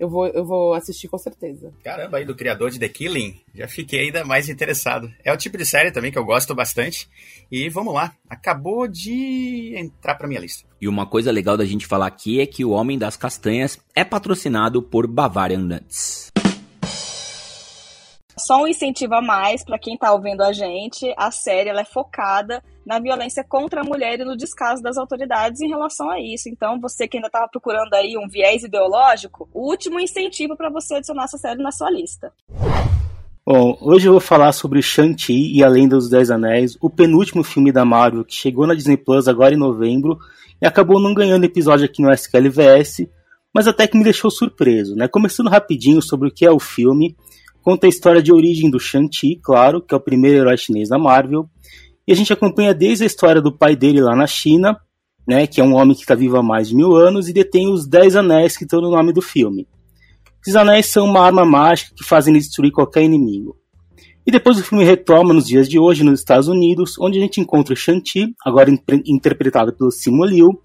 eu 0.00 0.08
vou, 0.08 0.26
eu 0.28 0.44
vou 0.44 0.72
assistir 0.72 1.08
com 1.08 1.18
certeza. 1.18 1.70
Caramba, 1.84 2.16
aí 2.16 2.24
do 2.24 2.34
criador 2.34 2.70
de 2.70 2.78
The 2.78 2.88
Killing, 2.88 3.38
já 3.54 3.68
fiquei 3.68 4.00
ainda 4.00 4.24
mais 4.24 4.48
interessado. 4.48 5.12
É 5.22 5.30
o 5.30 5.36
tipo 5.36 5.58
de 5.58 5.66
série 5.66 5.92
também 5.92 6.10
que 6.10 6.18
eu 6.18 6.24
gosto 6.24 6.54
bastante. 6.54 7.06
E 7.52 7.68
vamos 7.68 7.92
lá, 7.92 8.14
acabou 8.28 8.88
de 8.88 9.74
entrar 9.76 10.14
pra 10.14 10.26
minha 10.26 10.40
lista. 10.40 10.66
E 10.80 10.88
uma 10.88 11.06
coisa 11.06 11.30
legal 11.30 11.58
da 11.58 11.66
gente 11.66 11.86
falar 11.86 12.06
aqui 12.06 12.40
é 12.40 12.46
que 12.46 12.64
o 12.64 12.70
Homem 12.70 12.98
das 12.98 13.14
Castanhas 13.14 13.78
é 13.94 14.02
patrocinado 14.02 14.82
por 14.82 15.06
Bavarian 15.06 15.58
Nuts. 15.58 16.29
Só 18.40 18.62
um 18.62 18.66
incentivo 18.66 19.14
a 19.14 19.20
mais 19.20 19.62
para 19.62 19.78
quem 19.78 19.94
está 19.94 20.12
ouvindo 20.12 20.42
a 20.42 20.50
gente, 20.50 21.12
a 21.14 21.30
série 21.30 21.68
ela 21.68 21.82
é 21.82 21.84
focada 21.84 22.62
na 22.86 22.98
violência 22.98 23.44
contra 23.44 23.82
a 23.82 23.84
mulher 23.84 24.18
e 24.18 24.24
no 24.24 24.34
descaso 24.34 24.82
das 24.82 24.96
autoridades 24.96 25.60
em 25.60 25.68
relação 25.68 26.10
a 26.10 26.18
isso. 26.18 26.48
Então, 26.48 26.80
você 26.80 27.06
que 27.06 27.18
ainda 27.18 27.26
estava 27.26 27.46
procurando 27.48 27.92
aí 27.92 28.16
um 28.16 28.26
viés 28.26 28.64
ideológico, 28.64 29.46
o 29.52 29.68
último 29.68 30.00
incentivo 30.00 30.56
para 30.56 30.70
você 30.70 30.94
adicionar 30.94 31.24
essa 31.24 31.36
série 31.36 31.62
na 31.62 31.70
sua 31.70 31.90
lista. 31.90 32.32
Bom, 33.44 33.76
hoje 33.80 34.08
eu 34.08 34.12
vou 34.12 34.20
falar 34.20 34.52
sobre 34.52 34.80
Shang-Chi 34.80 35.54
e 35.54 35.62
a 35.62 35.68
Lenda 35.68 35.96
dos 35.96 36.08
Dez 36.08 36.30
Anéis, 36.30 36.78
o 36.80 36.88
penúltimo 36.88 37.44
filme 37.44 37.70
da 37.70 37.84
Marvel 37.84 38.24
que 38.24 38.34
chegou 38.34 38.66
na 38.66 38.74
Disney 38.74 38.96
Plus 38.96 39.28
agora 39.28 39.52
em 39.52 39.58
novembro 39.58 40.18
e 40.62 40.66
acabou 40.66 40.98
não 40.98 41.12
ganhando 41.12 41.44
episódio 41.44 41.84
aqui 41.84 42.00
no 42.00 42.10
SQLVS, 42.10 43.06
mas 43.54 43.68
até 43.68 43.86
que 43.86 43.98
me 43.98 44.04
deixou 44.04 44.30
surpreso, 44.30 44.96
né? 44.96 45.08
Começando 45.08 45.50
rapidinho 45.50 46.00
sobre 46.00 46.28
o 46.28 46.32
que 46.32 46.46
é 46.46 46.50
o 46.50 46.58
filme, 46.58 47.14
conta 47.62 47.86
a 47.86 47.88
história 47.88 48.22
de 48.22 48.32
origem 48.32 48.70
do 48.70 48.78
Shang-Chi, 48.78 49.40
claro, 49.42 49.80
que 49.80 49.94
é 49.94 49.96
o 49.96 50.00
primeiro 50.00 50.38
herói 50.38 50.56
chinês 50.56 50.88
da 50.88 50.98
Marvel, 50.98 51.48
e 52.06 52.12
a 52.12 52.16
gente 52.16 52.32
acompanha 52.32 52.74
desde 52.74 53.04
a 53.04 53.06
história 53.06 53.40
do 53.40 53.56
pai 53.56 53.76
dele 53.76 54.00
lá 54.00 54.16
na 54.16 54.26
China, 54.26 54.76
né, 55.26 55.46
que 55.46 55.60
é 55.60 55.64
um 55.64 55.74
homem 55.74 55.94
que 55.94 56.00
está 56.00 56.14
vivo 56.14 56.36
há 56.36 56.42
mais 56.42 56.68
de 56.68 56.74
mil 56.74 56.96
anos 56.96 57.28
e 57.28 57.32
detém 57.32 57.68
os 57.72 57.86
Dez 57.86 58.16
Anéis 58.16 58.56
que 58.56 58.64
estão 58.64 58.80
no 58.80 58.90
nome 58.90 59.12
do 59.12 59.22
filme. 59.22 59.68
Esses 60.42 60.56
anéis 60.56 60.86
são 60.86 61.04
uma 61.04 61.20
arma 61.20 61.44
mágica 61.44 61.94
que 61.94 62.02
fazem 62.02 62.32
destruir 62.32 62.72
qualquer 62.72 63.02
inimigo. 63.02 63.56
E 64.26 64.30
depois 64.30 64.58
o 64.58 64.64
filme 64.64 64.84
retoma 64.84 65.34
nos 65.34 65.46
dias 65.46 65.68
de 65.68 65.78
hoje 65.78 66.02
nos 66.02 66.20
Estados 66.20 66.48
Unidos, 66.48 66.96
onde 66.98 67.18
a 67.18 67.20
gente 67.20 67.40
encontra 67.40 67.74
o 67.74 67.76
Shang-Chi, 67.76 68.34
agora 68.44 68.70
interpretado 69.04 69.72
pelo 69.74 69.90
Simu 69.90 70.24
Liu, 70.24 70.60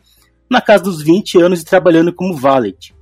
na 0.50 0.62
casa 0.62 0.86
dos 0.86 1.02
20 1.02 1.42
anos 1.42 1.62
e 1.62 1.66
trabalhando 1.66 2.14
como 2.14 2.36
valet. 2.36 2.95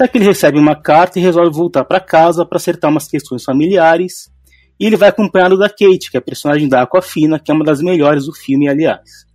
Até 0.00 0.08
que 0.08 0.16
ele 0.16 0.24
recebe 0.24 0.58
uma 0.58 0.74
carta 0.74 1.18
e 1.18 1.22
resolve 1.22 1.54
voltar 1.54 1.84
para 1.84 2.00
casa 2.00 2.46
para 2.46 2.56
acertar 2.56 2.90
umas 2.90 3.06
questões 3.06 3.44
familiares. 3.44 4.32
E 4.80 4.86
ele 4.86 4.96
vai 4.96 5.10
acompanhado 5.10 5.58
da 5.58 5.68
Kate, 5.68 6.10
que 6.10 6.16
é 6.16 6.20
a 6.20 6.22
personagem 6.22 6.66
da 6.70 6.80
Aquafina, 6.80 7.38
que 7.38 7.50
é 7.50 7.54
uma 7.54 7.66
das 7.66 7.82
melhores 7.82 8.24
do 8.24 8.32
filme, 8.32 8.66
aliás. 8.66 9.26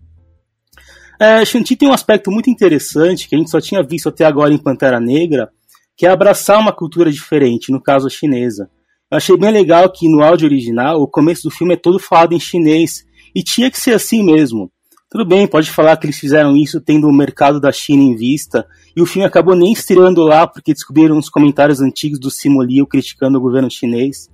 É, 1.21 1.45
Shang-Chi 1.45 1.75
tem 1.75 1.87
um 1.87 1.93
aspecto 1.93 2.31
muito 2.31 2.49
interessante 2.49 3.29
que 3.29 3.35
a 3.35 3.37
gente 3.37 3.51
só 3.51 3.61
tinha 3.61 3.83
visto 3.83 4.09
até 4.09 4.25
agora 4.25 4.51
em 4.51 4.57
Pantera 4.57 4.99
Negra, 4.99 5.51
que 5.95 6.07
é 6.07 6.09
abraçar 6.09 6.59
uma 6.59 6.73
cultura 6.73 7.11
diferente, 7.11 7.71
no 7.71 7.79
caso 7.79 8.07
a 8.07 8.09
chinesa. 8.09 8.67
Eu 9.11 9.17
achei 9.17 9.37
bem 9.37 9.51
legal 9.51 9.87
que 9.93 10.09
no 10.09 10.23
áudio 10.23 10.47
original 10.47 10.99
o 10.99 11.07
começo 11.07 11.43
do 11.43 11.51
filme 11.51 11.75
é 11.75 11.77
todo 11.77 11.99
falado 11.99 12.33
em 12.33 12.39
chinês, 12.39 13.05
e 13.35 13.43
tinha 13.43 13.69
que 13.69 13.79
ser 13.79 13.93
assim 13.93 14.23
mesmo. 14.23 14.71
Tudo 15.15 15.23
bem, 15.23 15.47
pode 15.47 15.71
falar 15.71 15.95
que 15.95 16.05
eles 16.05 16.19
fizeram 16.19 16.57
isso 16.57 16.81
tendo 16.81 17.07
o 17.07 17.13
mercado 17.13 17.57
da 17.57 17.71
China 17.71 18.03
em 18.03 18.17
vista, 18.17 18.67
e 18.93 19.01
o 19.01 19.05
filme 19.05 19.25
acabou 19.25 19.55
nem 19.55 19.71
estreando 19.71 20.21
lá 20.23 20.45
porque 20.45 20.73
descobriram 20.73 21.17
os 21.17 21.29
comentários 21.29 21.79
antigos 21.79 22.19
do 22.19 22.29
Simolio 22.29 22.85
criticando 22.85 23.37
o 23.37 23.41
governo 23.41 23.71
chinês. 23.71 24.29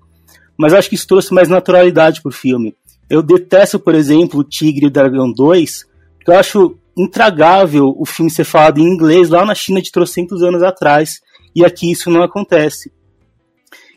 Mas 0.58 0.74
acho 0.74 0.90
que 0.90 0.96
isso 0.96 1.06
trouxe 1.06 1.36
mais 1.36 1.48
naturalidade 1.48 2.20
pro 2.20 2.32
filme. 2.32 2.76
Eu 3.08 3.22
detesto, 3.22 3.80
por 3.80 3.94
exemplo, 3.94 4.40
o 4.40 4.44
Tigre 4.44 4.86
e 4.86 4.88
o 4.88 4.92
Dragão 4.92 5.32
2, 5.32 5.86
porque 6.18 6.32
eu 6.32 6.40
acho 6.40 6.76
intragável 6.98 7.94
o 7.96 8.04
filme 8.04 8.32
ser 8.32 8.44
falado 8.44 8.80
em 8.80 8.92
inglês 8.92 9.30
lá 9.30 9.46
na 9.46 9.54
China 9.54 9.84
de 9.84 9.92
trocentos 9.92 10.42
anos 10.42 10.64
atrás, 10.64 11.22
e 11.56 11.64
aqui 11.64 11.92
isso 11.92 12.10
não 12.10 12.24
acontece. 12.24 12.92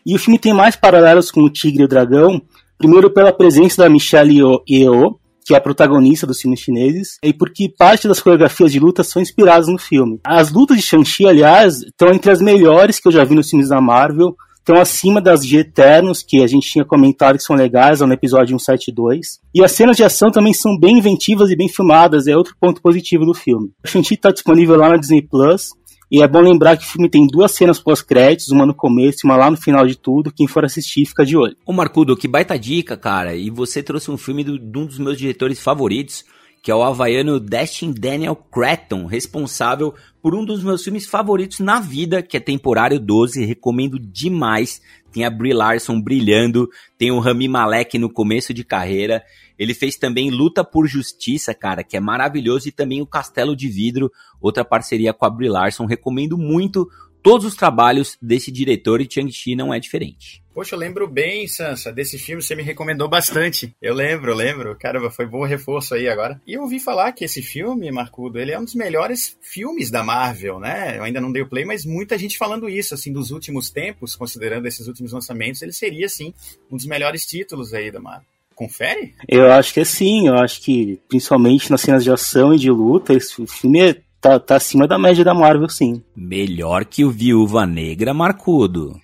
E 0.05 0.15
o 0.15 0.19
filme 0.19 0.39
tem 0.39 0.53
mais 0.53 0.77
paralelos 0.77 1.31
com 1.31 1.41
o 1.45 1.51
Tigre 1.51 1.81
e 1.81 1.87
o 1.87 1.89
Dragão, 1.89 2.43
primeiro 2.77 3.11
pela 3.11 3.33
presença 3.33 3.83
da 3.83 3.89
Michelle 3.89 4.61
Yeoh, 4.69 5.19
que 5.45 5.55
é 5.55 5.57
a 5.57 5.61
protagonista 5.61 6.27
dos 6.27 6.41
filmes 6.41 6.61
chineses, 6.61 7.19
e 7.23 7.33
porque 7.33 7.69
parte 7.69 8.09
das 8.09 8.21
coreografias 8.21 8.73
de 8.73 8.81
luta 8.81 9.05
são 9.05 9.21
inspiradas 9.21 9.69
no 9.69 9.79
filme. 9.79 10.19
As 10.25 10.51
lutas 10.51 10.77
de 10.77 10.83
Shang-Chi, 10.83 11.27
aliás, 11.27 11.83
estão 11.83 12.09
entre 12.09 12.31
as 12.31 12.41
melhores 12.41 12.99
que 12.99 13.09
eu 13.09 13.13
já 13.13 13.25
vi 13.25 13.35
nos 13.35 13.51
filmes 13.51 13.69
da 13.69 13.81
Marvel, 13.81 14.35
estão 14.65 14.81
acima 14.81 15.21
das 15.21 15.45
de 15.45 15.59
Eternos, 15.59 16.23
que 16.23 16.43
a 16.43 16.47
gente 16.47 16.71
tinha 16.71 16.85
comentado 16.85 17.37
que 17.37 17.43
são 17.43 17.55
legais 17.55 18.01
no 18.01 18.13
episódio 18.13 18.59
172. 18.59 19.39
E 19.55 19.63
as 19.63 19.73
cenas 19.73 19.97
de 19.97 20.03
ação 20.03 20.31
também 20.31 20.55
são 20.55 20.79
bem 20.79 20.97
inventivas 20.99 21.51
e 21.51 21.57
bem 21.57 21.69
filmadas, 21.69 22.27
é 22.27 22.35
outro 22.35 22.57
ponto 22.59 22.81
positivo 22.81 23.27
do 23.27 23.35
filme. 23.35 23.71
O 23.85 23.89
Shang-Chi 23.89 24.15
está 24.15 24.31
disponível 24.31 24.77
lá 24.77 24.89
na 24.89 24.97
Disney 24.97 25.21
Plus, 25.21 25.73
e 26.15 26.23
é 26.23 26.29
bom 26.29 26.39
lembrar 26.39 26.77
que 26.77 26.85
o 26.85 26.89
filme 26.89 27.11
tem 27.11 27.27
duas 27.27 27.51
cenas 27.51 27.81
pós-créditos, 27.81 28.53
uma 28.53 28.65
no 28.65 28.73
começo 28.73 29.19
e 29.25 29.27
uma 29.27 29.37
lá 29.37 29.51
no 29.51 29.57
final 29.57 29.85
de 29.85 29.99
tudo. 29.99 30.31
Quem 30.31 30.47
for 30.47 30.65
assistir, 30.65 31.05
fica 31.07 31.27
de 31.27 31.37
olho. 31.37 31.57
Ô 31.67 31.73
Marcudo, 31.73 32.17
que 32.17 32.29
baita 32.29 32.57
dica, 32.57 32.97
cara. 32.97 33.35
E 33.35 33.51
você 33.51 33.83
trouxe 33.83 34.13
um 34.13 34.17
filme 34.17 34.45
do, 34.45 34.57
de 34.57 34.79
um 34.79 34.87
dos 34.87 34.97
meus 34.97 35.19
diretores 35.19 35.59
favoritos, 35.59 36.25
que 36.63 36.71
é 36.71 36.75
o 36.75 36.85
havaiano 36.85 37.41
Destin 37.41 37.91
Daniel 37.91 38.37
Cretton, 38.37 39.07
responsável 39.07 39.93
por 40.23 40.37
um 40.37 40.45
dos 40.45 40.63
meus 40.63 40.85
filmes 40.85 41.05
favoritos 41.05 41.59
na 41.59 41.81
vida, 41.81 42.23
que 42.23 42.37
é 42.37 42.41
Temporário 42.41 43.01
12. 43.01 43.45
Recomendo 43.45 43.99
demais. 43.99 44.81
Tem 45.11 45.25
a 45.25 45.31
Brie 45.31 45.53
Larson 45.53 46.01
brilhando, 46.01 46.71
tem 46.97 47.11
o 47.11 47.19
Rami 47.19 47.49
Malek 47.49 47.99
no 47.99 48.09
começo 48.09 48.55
de 48.55 48.63
carreira. 48.63 49.21
Ele 49.59 49.75
fez 49.75 49.97
também 49.97 50.31
Luta 50.31 50.65
por 50.65 50.87
Justiça, 50.87 51.55
cara, 51.55 51.85
que 51.85 51.97
é 51.97 52.01
maravilhoso, 52.01 52.69
e 52.69 52.73
também 52.73 53.01
o 53.01 53.07
Castelo 53.07 53.55
de 53.57 53.69
Vidro, 53.69 54.11
outra 54.41 54.65
parceria 54.65 55.13
com 55.13 55.25
a 55.25 55.31
Brie 55.31 55.49
Larson. 55.49 55.87
Recomendo 55.87 56.37
muito 56.37 56.89
todos 57.25 57.47
os 57.47 57.55
trabalhos 57.57 58.19
desse 58.21 58.53
diretor 58.53 59.01
e 59.01 59.09
Chang-Chi 59.11 59.57
não 59.57 59.73
é 59.73 59.81
diferente. 59.81 60.45
Poxa, 60.53 60.75
eu 60.75 60.79
lembro 60.79 61.09
bem, 61.09 61.49
Sansa, 61.49 61.91
desse 61.91 62.19
filme 62.19 62.43
você 62.43 62.55
me 62.55 62.63
recomendou 62.63 63.09
bastante. 63.09 63.75
Eu 63.81 63.95
lembro, 63.95 64.35
lembro. 64.35 64.77
Caramba, 64.79 65.11
foi 65.11 65.27
bom 65.27 65.43
reforço 65.43 65.95
aí 65.95 66.07
agora. 66.07 66.41
E 66.47 66.53
eu 66.53 66.61
ouvi 66.61 66.79
falar 66.79 67.11
que 67.13 67.25
esse 67.25 67.41
filme, 67.41 67.91
Marcudo, 67.91 68.39
ele 68.39 68.53
é 68.53 68.59
um 68.61 68.65
dos 68.65 68.75
melhores 68.75 69.37
filmes 69.41 69.91
da 69.91 70.05
Marvel, 70.05 70.61
né? 70.61 70.99
Eu 70.99 71.03
ainda 71.03 71.21
não 71.21 71.33
dei 71.33 71.43
o 71.43 71.49
play, 71.49 71.65
mas 71.65 71.87
muita 71.87 72.19
gente 72.19 72.37
falando 72.37 72.69
isso, 72.69 72.93
assim, 72.93 73.13
dos 73.13 73.31
últimos 73.31 73.71
tempos, 73.71 74.15
considerando 74.15 74.67
esses 74.67 74.87
últimos 74.87 75.13
lançamentos, 75.13 75.63
ele 75.63 75.73
seria, 75.73 76.09
sim, 76.09 76.33
um 76.71 76.77
dos 76.77 76.87
melhores 76.87 77.25
títulos 77.25 77.73
aí 77.73 77.91
da 77.91 77.99
Marvel. 77.99 78.34
Confere? 78.55 79.15
Eu 79.29 79.51
acho 79.53 79.75
que 79.75 79.81
é 79.81 79.85
sim, 79.85 80.29
eu 80.29 80.35
acho 80.35 80.61
que 80.63 81.01
principalmente 81.09 81.71
nas 81.71 81.81
cenas 81.81 82.05
de 82.05 82.11
ação 82.11 82.55
e 82.55 82.59
de 82.59 82.71
luta, 82.71 83.13
esse 83.13 83.47
filme 83.47 83.81
é, 83.81 83.97
tá, 84.21 84.39
tá 84.39 84.57
acima 84.57 84.87
da 84.87 84.99
média 84.99 85.25
da 85.25 85.35
Marvel, 85.35 85.69
sim. 85.69 86.03
Melhor 86.17 86.85
que 86.85 87.05
o 87.05 87.11
Viúva 87.11 87.67
Negra 87.67 88.15
Marcudo. 88.15 89.01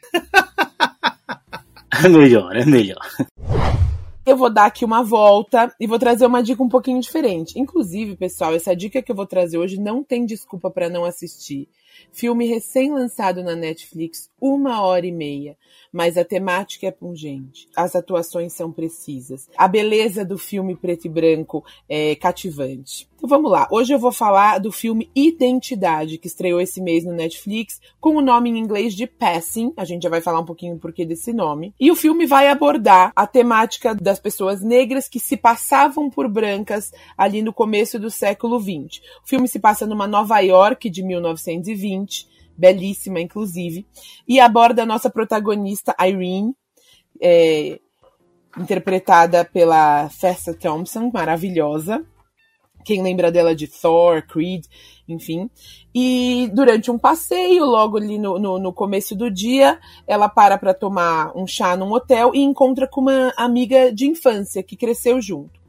é 2.03 2.09
melhor, 2.09 2.57
é 2.57 2.65
melhor. 2.65 3.07
Eu 4.25 4.37
vou 4.37 4.53
dar 4.53 4.67
aqui 4.67 4.85
uma 4.85 5.03
volta 5.03 5.75
e 5.81 5.87
vou 5.87 5.99
trazer 5.99 6.25
uma 6.27 6.43
dica 6.43 6.63
um 6.63 6.69
pouquinho 6.69 7.01
diferente. 7.01 7.59
Inclusive, 7.59 8.17
pessoal, 8.17 8.55
essa 8.55 8.77
dica 8.77 9.03
que 9.03 9.11
eu 9.11 9.17
vou 9.17 9.27
trazer 9.27 9.59
hoje 9.59 9.81
não 9.81 10.05
tem 10.05 10.25
desculpa 10.25 10.71
para 10.71 10.89
não 10.89 11.05
assistir. 11.05 11.69
Filme 12.13 12.47
recém-lançado 12.47 13.43
na 13.43 13.55
Netflix, 13.55 14.31
uma 14.41 14.83
hora 14.83 15.07
e 15.07 15.13
meia 15.13 15.57
mas 15.93 16.17
a 16.17 16.25
temática 16.25 16.87
é 16.87 16.91
pungente, 16.91 17.69
as 17.77 17.97
atuações 17.97 18.53
são 18.53 18.71
precisas, 18.71 19.49
a 19.57 19.67
beleza 19.67 20.25
do 20.25 20.39
filme 20.39 20.77
preto 20.77 21.07
e 21.07 21.09
branco 21.09 21.65
é 21.89 22.15
cativante. 22.15 23.09
Então 23.17 23.29
vamos 23.29 23.51
lá, 23.51 23.69
hoje 23.71 23.93
eu 23.93 23.99
vou 23.99 24.13
falar 24.13 24.59
do 24.59 24.73
filme 24.73 25.11
Identidade, 25.15 26.17
que 26.17 26.27
estreou 26.27 26.59
esse 26.59 26.81
mês 26.81 27.05
no 27.05 27.13
Netflix, 27.13 27.79
com 28.01 28.17
o 28.17 28.23
nome 28.23 28.49
em 28.49 28.59
inglês 28.59 28.95
de 28.95 29.07
Passing, 29.07 29.75
a 29.77 29.85
gente 29.85 30.05
já 30.05 30.09
vai 30.09 30.23
falar 30.23 30.41
um 30.41 30.45
pouquinho 30.45 30.79
por 30.79 30.91
que 30.91 31.05
desse 31.05 31.33
nome. 31.33 31.75
E 31.79 31.91
o 31.91 31.97
filme 31.97 32.25
vai 32.25 32.49
abordar 32.49 33.13
a 33.15 33.27
temática 33.27 33.95
das 33.95 34.19
pessoas 34.19 34.63
negras 34.63 35.07
que 35.07 35.21
se 35.21 35.37
passavam 35.37 36.09
por 36.09 36.29
brancas 36.29 36.93
ali 37.17 37.43
no 37.43 37.53
começo 37.53 37.99
do 37.99 38.11
século 38.11 38.59
XX. 38.59 39.03
O 39.23 39.29
filme 39.29 39.47
se 39.47 39.59
passa 39.59 39.87
numa 39.87 40.07
Nova 40.07 40.41
York 40.41 40.89
de 40.89 41.03
1920, 41.03 41.77
belíssima, 42.57 43.21
inclusive, 43.21 43.87
e 44.29 44.39
aborda 44.39 44.83
a 44.83 44.87
nossa 44.87 45.09
protagonista 45.09 45.97
Irene, 45.99 46.55
é, 47.21 47.81
interpretada 48.59 49.45
pela 49.45 50.09
Festa 50.11 50.53
Thompson, 50.53 51.11
maravilhosa. 51.13 52.05
Quem 52.85 53.03
lembra 53.03 53.31
dela 53.31 53.55
de 53.55 53.67
Thor, 53.67 54.23
Creed, 54.27 54.65
enfim. 55.07 55.51
E 55.95 56.51
durante 56.55 56.91
um 56.91 56.99
passeio, 56.99 57.65
logo 57.65 57.99
ali 57.99 58.19
no, 58.19 58.39
no, 58.39 58.59
no 58.59 58.73
começo 58.73 59.15
do 59.15 59.31
dia, 59.31 59.79
ela 60.07 60.29
para 60.29 60.57
para 60.57 60.73
tomar 60.73 61.37
um 61.37 61.47
chá 61.47 61.77
num 61.77 61.93
hotel 61.93 62.33
e 62.35 62.41
encontra 62.41 62.87
com 62.87 63.03
uma 63.03 63.33
amiga 63.37 63.93
de 63.93 64.07
infância 64.07 64.63
que 64.63 64.77
cresceu 64.77 65.21
junto. 65.21 65.60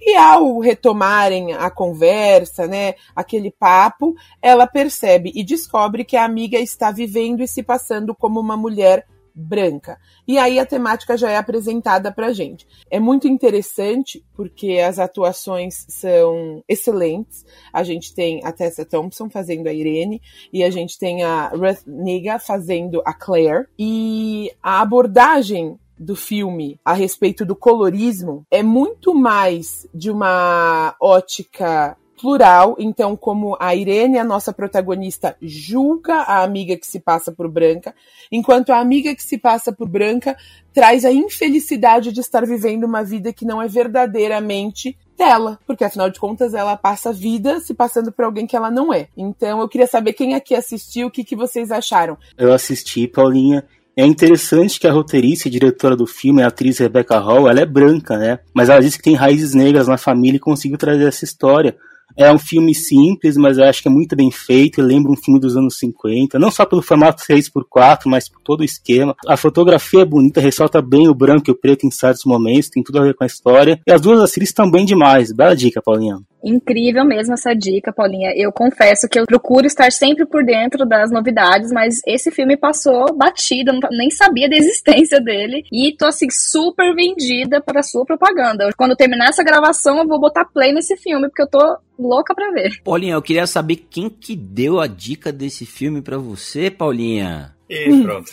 E 0.00 0.16
ao 0.16 0.58
retomarem 0.58 1.52
a 1.52 1.70
conversa, 1.70 2.66
né, 2.66 2.94
aquele 3.14 3.50
papo, 3.50 4.14
ela 4.40 4.66
percebe 4.66 5.30
e 5.34 5.44
descobre 5.44 6.04
que 6.04 6.16
a 6.16 6.24
amiga 6.24 6.58
está 6.58 6.90
vivendo 6.90 7.42
e 7.42 7.48
se 7.48 7.62
passando 7.62 8.14
como 8.14 8.40
uma 8.40 8.56
mulher 8.56 9.06
branca. 9.34 9.98
E 10.26 10.38
aí 10.38 10.58
a 10.58 10.66
temática 10.66 11.16
já 11.16 11.30
é 11.30 11.36
apresentada 11.36 12.12
pra 12.12 12.32
gente. 12.32 12.66
É 12.90 13.00
muito 13.00 13.28
interessante 13.28 14.24
porque 14.34 14.78
as 14.78 14.98
atuações 14.98 15.86
são 15.88 16.62
excelentes. 16.68 17.44
A 17.72 17.82
gente 17.82 18.14
tem 18.14 18.40
a 18.44 18.52
Tessa 18.52 18.84
Thompson 18.84 19.28
fazendo 19.30 19.66
a 19.66 19.72
Irene 19.72 20.20
e 20.52 20.62
a 20.62 20.70
gente 20.70 20.98
tem 20.98 21.22
a 21.22 21.48
Ruth 21.48 21.86
Nega 21.86 22.38
fazendo 22.38 23.02
a 23.04 23.12
Claire. 23.12 23.66
E 23.78 24.52
a 24.62 24.80
abordagem 24.80 25.78
do 26.00 26.16
filme 26.16 26.80
a 26.82 26.94
respeito 26.94 27.44
do 27.44 27.54
colorismo 27.54 28.46
é 28.50 28.62
muito 28.62 29.14
mais 29.14 29.86
de 29.92 30.10
uma 30.10 30.96
ótica 30.98 31.94
plural, 32.20 32.76
então 32.78 33.16
como 33.16 33.56
a 33.58 33.74
Irene, 33.74 34.18
a 34.18 34.24
nossa 34.24 34.52
protagonista, 34.52 35.36
julga 35.40 36.16
a 36.16 36.42
amiga 36.42 36.76
que 36.76 36.86
se 36.86 37.00
passa 37.00 37.32
por 37.32 37.48
branca, 37.48 37.94
enquanto 38.30 38.70
a 38.70 38.78
amiga 38.78 39.14
que 39.14 39.22
se 39.22 39.38
passa 39.38 39.72
por 39.72 39.88
branca 39.88 40.36
traz 40.72 41.04
a 41.04 41.12
infelicidade 41.12 42.12
de 42.12 42.20
estar 42.20 42.46
vivendo 42.46 42.84
uma 42.84 43.02
vida 43.02 43.32
que 43.32 43.46
não 43.46 43.60
é 43.60 43.66
verdadeiramente 43.66 44.96
dela, 45.16 45.58
porque 45.66 45.84
afinal 45.84 46.10
de 46.10 46.20
contas 46.20 46.52
ela 46.52 46.76
passa 46.76 47.08
a 47.08 47.12
vida 47.12 47.60
se 47.60 47.74
passando 47.74 48.12
por 48.12 48.24
alguém 48.24 48.46
que 48.46 48.56
ela 48.56 48.70
não 48.70 48.92
é. 48.92 49.08
Então 49.16 49.60
eu 49.60 49.68
queria 49.68 49.86
saber 49.86 50.12
quem 50.12 50.34
aqui 50.34 50.54
assistiu, 50.54 51.08
o 51.08 51.10
que, 51.10 51.24
que 51.24 51.36
vocês 51.36 51.70
acharam. 51.70 52.18
Eu 52.36 52.52
assisti, 52.52 53.08
Paulinha, 53.08 53.66
é 54.00 54.06
interessante 54.06 54.80
que 54.80 54.86
a 54.86 54.92
roteirista 54.92 55.46
e 55.46 55.50
diretora 55.50 55.94
do 55.94 56.06
filme, 56.06 56.42
a 56.42 56.46
atriz 56.46 56.78
Rebecca 56.78 57.18
Hall, 57.18 57.48
ela 57.48 57.60
é 57.60 57.66
branca, 57.66 58.16
né? 58.16 58.38
Mas 58.54 58.70
ela 58.70 58.80
diz 58.80 58.96
que 58.96 59.02
tem 59.02 59.14
raízes 59.14 59.54
negras 59.54 59.88
na 59.88 59.98
família 59.98 60.36
e 60.38 60.40
conseguiu 60.40 60.78
trazer 60.78 61.06
essa 61.06 61.24
história. 61.24 61.76
É 62.16 62.32
um 62.32 62.38
filme 62.38 62.74
simples, 62.74 63.36
mas 63.36 63.58
eu 63.58 63.64
acho 63.64 63.82
que 63.82 63.88
é 63.88 63.90
muito 63.90 64.16
bem 64.16 64.30
feito. 64.30 64.82
Lembra 64.82 65.12
um 65.12 65.16
filme 65.16 65.38
dos 65.38 65.56
anos 65.56 65.78
50, 65.78 66.38
não 66.38 66.50
só 66.50 66.64
pelo 66.64 66.82
formato 66.82 67.22
6x4, 67.22 68.02
mas 68.06 68.28
por 68.28 68.40
todo 68.40 68.60
o 68.60 68.64
esquema. 68.64 69.14
A 69.28 69.36
fotografia 69.36 70.02
é 70.02 70.04
bonita, 70.04 70.40
ressalta 70.40 70.80
bem 70.80 71.08
o 71.08 71.14
branco 71.14 71.50
e 71.50 71.52
o 71.52 71.54
preto 71.54 71.86
em 71.86 71.90
certos 71.90 72.24
momentos, 72.24 72.70
tem 72.70 72.82
tudo 72.82 72.98
a 72.98 73.02
ver 73.02 73.14
com 73.14 73.24
a 73.24 73.26
história. 73.26 73.80
E 73.86 73.92
as 73.92 74.00
duas 74.00 74.20
atrizes 74.20 74.54
bem 74.72 74.84
demais. 74.84 75.32
Bela 75.32 75.54
dica, 75.54 75.80
Paulinha. 75.82 76.18
Incrível 76.42 77.04
mesmo 77.04 77.34
essa 77.34 77.54
dica, 77.54 77.92
Paulinha. 77.92 78.32
Eu 78.34 78.52
confesso 78.52 79.08
que 79.08 79.18
eu 79.18 79.26
procuro 79.26 79.66
estar 79.66 79.90
sempre 79.92 80.26
por 80.26 80.44
dentro 80.44 80.86
das 80.86 81.10
novidades, 81.10 81.70
mas 81.72 82.00
esse 82.06 82.30
filme 82.30 82.56
passou 82.56 83.14
batido, 83.14 83.72
nem 83.90 84.10
sabia 84.10 84.48
da 84.48 84.56
existência 84.58 85.20
dele. 85.20 85.62
E 85.72 85.94
tô 85.96 86.06
assim, 86.06 86.30
super 86.30 86.94
vendida 86.94 87.60
para 87.60 87.82
sua 87.82 88.04
propaganda. 88.04 88.70
Quando 88.76 88.96
terminar 88.96 89.28
essa 89.28 89.44
gravação, 89.44 89.98
eu 89.98 90.06
vou 90.06 90.20
botar 90.20 90.44
play 90.44 90.72
nesse 90.72 90.96
filme, 90.96 91.28
porque 91.28 91.42
eu 91.42 91.48
tô 91.48 91.78
louca 91.98 92.34
pra 92.34 92.50
ver. 92.50 92.80
Paulinha, 92.82 93.14
eu 93.14 93.22
queria 93.22 93.46
saber 93.46 93.76
quem 93.90 94.08
que 94.08 94.34
deu 94.34 94.80
a 94.80 94.86
dica 94.86 95.30
desse 95.30 95.66
filme 95.66 96.00
para 96.00 96.16
você, 96.16 96.70
Paulinha. 96.70 97.54
E 97.70 97.86
pronto. 98.02 98.28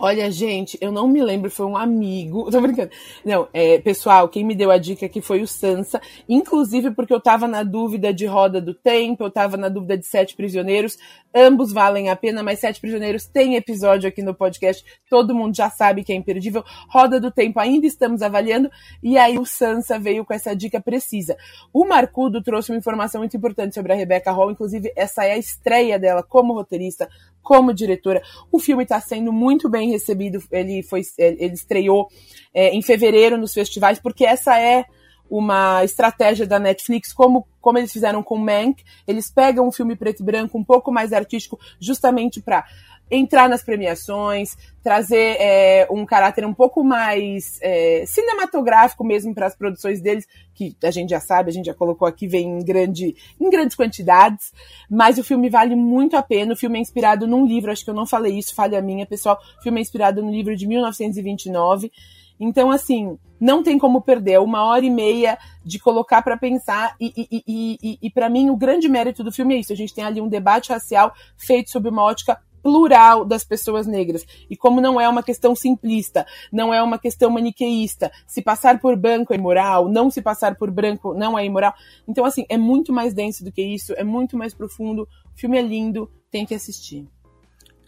Olha, 0.00 0.30
gente, 0.30 0.78
eu 0.80 0.92
não 0.92 1.08
me 1.08 1.20
lembro, 1.20 1.50
foi 1.50 1.66
um 1.66 1.76
amigo. 1.76 2.48
Tô 2.52 2.60
brincando. 2.60 2.90
Não, 3.24 3.48
é, 3.52 3.78
pessoal, 3.78 4.28
quem 4.28 4.44
me 4.44 4.54
deu 4.54 4.70
a 4.70 4.78
dica 4.78 5.06
aqui 5.06 5.20
foi 5.20 5.42
o 5.42 5.48
Sansa, 5.48 6.00
inclusive 6.28 6.92
porque 6.92 7.12
eu 7.12 7.20
tava 7.20 7.48
na 7.48 7.64
dúvida 7.64 8.14
de 8.14 8.24
Roda 8.24 8.60
do 8.60 8.72
Tempo, 8.72 9.24
eu 9.24 9.30
tava 9.30 9.56
na 9.56 9.68
dúvida 9.68 9.98
de 9.98 10.06
Sete 10.06 10.36
Prisioneiros. 10.36 10.96
Ambos 11.34 11.72
valem 11.72 12.08
a 12.08 12.16
pena, 12.16 12.42
mas 12.42 12.60
Sete 12.60 12.80
Prisioneiros 12.80 13.26
tem 13.26 13.56
episódio 13.56 14.08
aqui 14.08 14.22
no 14.22 14.32
podcast, 14.32 14.82
todo 15.10 15.34
mundo 15.34 15.54
já 15.54 15.68
sabe 15.68 16.04
que 16.04 16.12
é 16.12 16.16
imperdível. 16.16 16.64
Roda 16.88 17.20
do 17.20 17.32
Tempo 17.32 17.58
ainda 17.58 17.86
estamos 17.86 18.22
avaliando, 18.22 18.70
e 19.02 19.18
aí 19.18 19.38
o 19.38 19.44
Sansa 19.44 19.98
veio 19.98 20.24
com 20.24 20.32
essa 20.32 20.54
dica 20.54 20.80
precisa. 20.80 21.36
O 21.72 21.84
Marcudo 21.84 22.40
trouxe 22.40 22.70
uma 22.70 22.78
informação 22.78 23.20
muito 23.20 23.36
importante 23.36 23.74
sobre 23.74 23.92
a 23.92 23.96
Rebecca 23.96 24.30
Hall, 24.30 24.52
inclusive 24.52 24.92
essa 24.96 25.24
é 25.24 25.32
a 25.32 25.36
estreia 25.38 25.98
dela 25.98 26.22
como 26.22 26.54
roteirista, 26.54 27.08
como 27.46 27.72
diretora. 27.72 28.20
O 28.50 28.58
filme 28.58 28.82
está 28.82 29.00
sendo 29.00 29.32
muito 29.32 29.68
bem 29.68 29.88
recebido. 29.92 30.42
Ele 30.50 30.82
foi, 30.82 31.02
ele 31.16 31.54
estreou 31.54 32.08
é, 32.52 32.70
em 32.70 32.82
fevereiro 32.82 33.38
nos 33.38 33.54
festivais, 33.54 34.00
porque 34.00 34.26
essa 34.26 34.60
é 34.60 34.84
uma 35.30 35.84
estratégia 35.84 36.44
da 36.44 36.58
Netflix, 36.58 37.12
como, 37.12 37.46
como 37.60 37.78
eles 37.78 37.92
fizeram 37.92 38.20
com 38.20 38.36
Mank. 38.36 38.82
Eles 39.06 39.30
pegam 39.30 39.68
um 39.68 39.70
filme 39.70 39.94
preto 39.94 40.24
e 40.24 40.26
branco 40.26 40.58
um 40.58 40.64
pouco 40.64 40.90
mais 40.90 41.12
artístico, 41.12 41.56
justamente 41.80 42.40
para 42.40 42.64
entrar 43.10 43.48
nas 43.48 43.62
premiações, 43.62 44.56
trazer 44.82 45.36
é, 45.38 45.86
um 45.90 46.04
caráter 46.04 46.44
um 46.44 46.54
pouco 46.54 46.82
mais 46.82 47.58
é, 47.62 48.04
cinematográfico 48.06 49.04
mesmo 49.04 49.34
para 49.34 49.46
as 49.46 49.56
produções 49.56 50.00
deles, 50.00 50.26
que 50.54 50.76
a 50.82 50.90
gente 50.90 51.10
já 51.10 51.20
sabe, 51.20 51.50
a 51.50 51.52
gente 51.52 51.66
já 51.66 51.74
colocou 51.74 52.06
aqui, 52.06 52.26
vem 52.26 52.58
em, 52.58 52.64
grande, 52.64 53.14
em 53.40 53.50
grandes 53.50 53.76
quantidades, 53.76 54.52
mas 54.90 55.18
o 55.18 55.24
filme 55.24 55.48
vale 55.48 55.76
muito 55.76 56.16
a 56.16 56.22
pena, 56.22 56.52
o 56.52 56.56
filme 56.56 56.78
é 56.78 56.82
inspirado 56.82 57.26
num 57.26 57.46
livro, 57.46 57.70
acho 57.70 57.84
que 57.84 57.90
eu 57.90 57.94
não 57.94 58.06
falei 58.06 58.38
isso, 58.38 58.54
falha 58.54 58.80
minha, 58.80 59.06
pessoal, 59.06 59.38
o 59.58 59.62
filme 59.62 59.78
é 59.78 59.82
inspirado 59.82 60.22
num 60.22 60.30
livro 60.30 60.56
de 60.56 60.66
1929, 60.66 61.90
então, 62.38 62.70
assim, 62.70 63.18
não 63.40 63.62
tem 63.62 63.78
como 63.78 64.00
perder. 64.00 64.40
Uma 64.40 64.64
hora 64.64 64.84
e 64.84 64.90
meia 64.90 65.38
de 65.64 65.78
colocar 65.78 66.22
para 66.22 66.36
pensar. 66.36 66.94
E, 67.00 67.12
e, 67.16 67.42
e, 67.46 67.78
e, 67.82 67.98
e 68.02 68.10
para 68.10 68.28
mim, 68.28 68.50
o 68.50 68.56
grande 68.56 68.88
mérito 68.88 69.24
do 69.24 69.32
filme 69.32 69.54
é 69.54 69.58
isso. 69.58 69.72
A 69.72 69.76
gente 69.76 69.94
tem 69.94 70.04
ali 70.04 70.20
um 70.20 70.28
debate 70.28 70.70
racial 70.70 71.14
feito 71.36 71.70
sob 71.70 71.88
uma 71.88 72.02
ótica 72.02 72.40
plural 72.66 73.24
das 73.24 73.44
pessoas 73.44 73.86
negras. 73.86 74.26
E 74.50 74.56
como 74.56 74.80
não 74.80 75.00
é 75.00 75.08
uma 75.08 75.22
questão 75.22 75.54
simplista, 75.54 76.26
não 76.52 76.74
é 76.74 76.82
uma 76.82 76.98
questão 76.98 77.30
maniqueísta, 77.30 78.10
se 78.26 78.42
passar 78.42 78.80
por 78.80 78.96
branco 78.96 79.32
é 79.32 79.36
imoral, 79.36 79.88
não 79.88 80.10
se 80.10 80.20
passar 80.20 80.56
por 80.56 80.68
branco 80.68 81.14
não 81.14 81.38
é 81.38 81.46
imoral. 81.46 81.72
Então, 82.08 82.24
assim, 82.24 82.44
é 82.48 82.58
muito 82.58 82.92
mais 82.92 83.14
denso 83.14 83.44
do 83.44 83.52
que 83.52 83.62
isso, 83.62 83.92
é 83.96 84.02
muito 84.02 84.36
mais 84.36 84.52
profundo. 84.52 85.02
O 85.02 85.38
filme 85.38 85.56
é 85.56 85.62
lindo, 85.62 86.10
tem 86.28 86.44
que 86.44 86.56
assistir. 86.56 87.06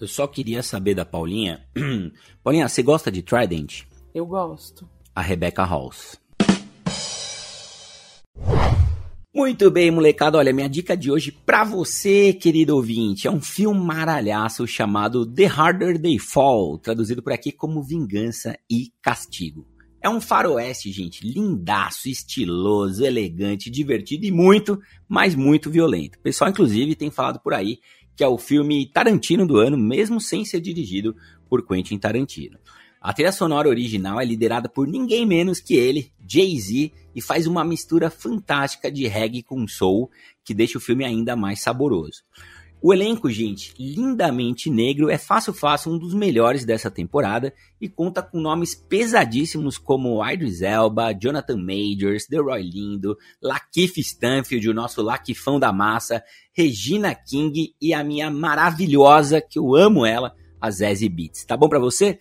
Eu 0.00 0.06
só 0.06 0.28
queria 0.28 0.62
saber 0.62 0.94
da 0.94 1.04
Paulinha. 1.04 1.66
Paulinha, 2.44 2.68
você 2.68 2.80
gosta 2.80 3.10
de 3.10 3.20
Trident? 3.20 3.82
Eu 4.14 4.24
gosto. 4.26 4.88
A 5.12 5.20
Rebecca 5.20 5.64
Halls. 5.64 6.20
Muito 9.38 9.70
bem, 9.70 9.88
molecada. 9.88 10.36
Olha, 10.36 10.52
minha 10.52 10.68
dica 10.68 10.96
de 10.96 11.12
hoje 11.12 11.30
para 11.30 11.62
você, 11.62 12.32
querido 12.32 12.74
ouvinte, 12.74 13.28
é 13.28 13.30
um 13.30 13.40
filme 13.40 13.78
maralhaço 13.78 14.66
chamado 14.66 15.24
The 15.24 15.46
Harder 15.46 15.96
They 15.96 16.18
Fall, 16.18 16.76
traduzido 16.76 17.22
por 17.22 17.32
aqui 17.32 17.52
como 17.52 17.80
Vingança 17.80 18.58
e 18.68 18.92
Castigo. 19.00 19.64
É 20.02 20.10
um 20.10 20.20
faroeste, 20.20 20.90
gente, 20.90 21.24
lindaço, 21.24 22.08
estiloso, 22.08 23.04
elegante, 23.04 23.70
divertido 23.70 24.26
e 24.26 24.32
muito, 24.32 24.76
mas 25.08 25.36
muito 25.36 25.70
violento. 25.70 26.18
O 26.18 26.22
pessoal, 26.22 26.50
inclusive, 26.50 26.96
tem 26.96 27.08
falado 27.08 27.38
por 27.38 27.54
aí 27.54 27.78
que 28.16 28.24
é 28.24 28.28
o 28.28 28.36
filme 28.36 28.90
Tarantino 28.90 29.46
do 29.46 29.58
ano, 29.58 29.78
mesmo 29.78 30.20
sem 30.20 30.44
ser 30.44 30.60
dirigido 30.60 31.14
por 31.48 31.64
Quentin 31.64 31.96
Tarantino. 31.96 32.58
A 33.00 33.12
trilha 33.12 33.32
sonora 33.32 33.68
original 33.68 34.20
é 34.20 34.24
liderada 34.24 34.68
por 34.68 34.86
ninguém 34.86 35.24
menos 35.24 35.60
que 35.60 35.74
ele, 35.74 36.12
Jay-Z, 36.26 36.92
e 37.14 37.20
faz 37.20 37.46
uma 37.46 37.64
mistura 37.64 38.10
fantástica 38.10 38.90
de 38.90 39.06
reggae 39.06 39.42
com 39.42 39.66
soul 39.68 40.10
que 40.44 40.54
deixa 40.54 40.78
o 40.78 40.80
filme 40.80 41.04
ainda 41.04 41.36
mais 41.36 41.60
saboroso. 41.60 42.22
O 42.80 42.94
elenco, 42.94 43.28
gente, 43.28 43.74
lindamente 43.76 44.70
negro, 44.70 45.10
é 45.10 45.18
fácil 45.18 45.52
fácil 45.52 45.92
um 45.92 45.98
dos 45.98 46.14
melhores 46.14 46.64
dessa 46.64 46.88
temporada 46.88 47.52
e 47.80 47.88
conta 47.88 48.22
com 48.22 48.40
nomes 48.40 48.72
pesadíssimos 48.72 49.76
como 49.76 50.24
Idris 50.24 50.62
Elba, 50.62 51.12
Jonathan 51.12 51.56
Majors, 51.56 52.28
Roy 52.32 52.62
Lindo, 52.62 53.16
Lakeith 53.42 53.98
Stanfield, 53.98 54.68
o 54.68 54.74
nosso 54.74 55.02
Lakifão 55.02 55.58
da 55.58 55.72
massa, 55.72 56.22
Regina 56.52 57.12
King 57.16 57.74
e 57.80 57.92
a 57.92 58.04
minha 58.04 58.30
maravilhosa, 58.30 59.40
que 59.40 59.58
eu 59.58 59.74
amo 59.74 60.06
ela, 60.06 60.32
a 60.60 60.70
Zazie 60.70 61.08
Beats. 61.08 61.44
Tá 61.44 61.56
bom 61.56 61.68
para 61.68 61.80
você? 61.80 62.16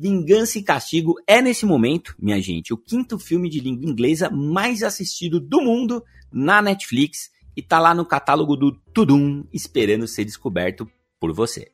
Vingança 0.00 0.58
e 0.58 0.62
Castigo 0.62 1.14
é, 1.26 1.42
nesse 1.42 1.66
momento, 1.66 2.14
minha 2.18 2.40
gente, 2.40 2.72
o 2.72 2.78
quinto 2.78 3.18
filme 3.18 3.50
de 3.50 3.60
língua 3.60 3.84
inglesa 3.84 4.30
mais 4.30 4.82
assistido 4.82 5.38
do 5.38 5.60
mundo 5.60 6.02
na 6.32 6.62
Netflix 6.62 7.30
e 7.54 7.60
tá 7.60 7.78
lá 7.78 7.94
no 7.94 8.06
catálogo 8.06 8.56
do 8.56 8.72
Tudum, 8.94 9.44
esperando 9.52 10.08
ser 10.08 10.24
descoberto 10.24 10.90
por 11.20 11.34
você. 11.34 11.70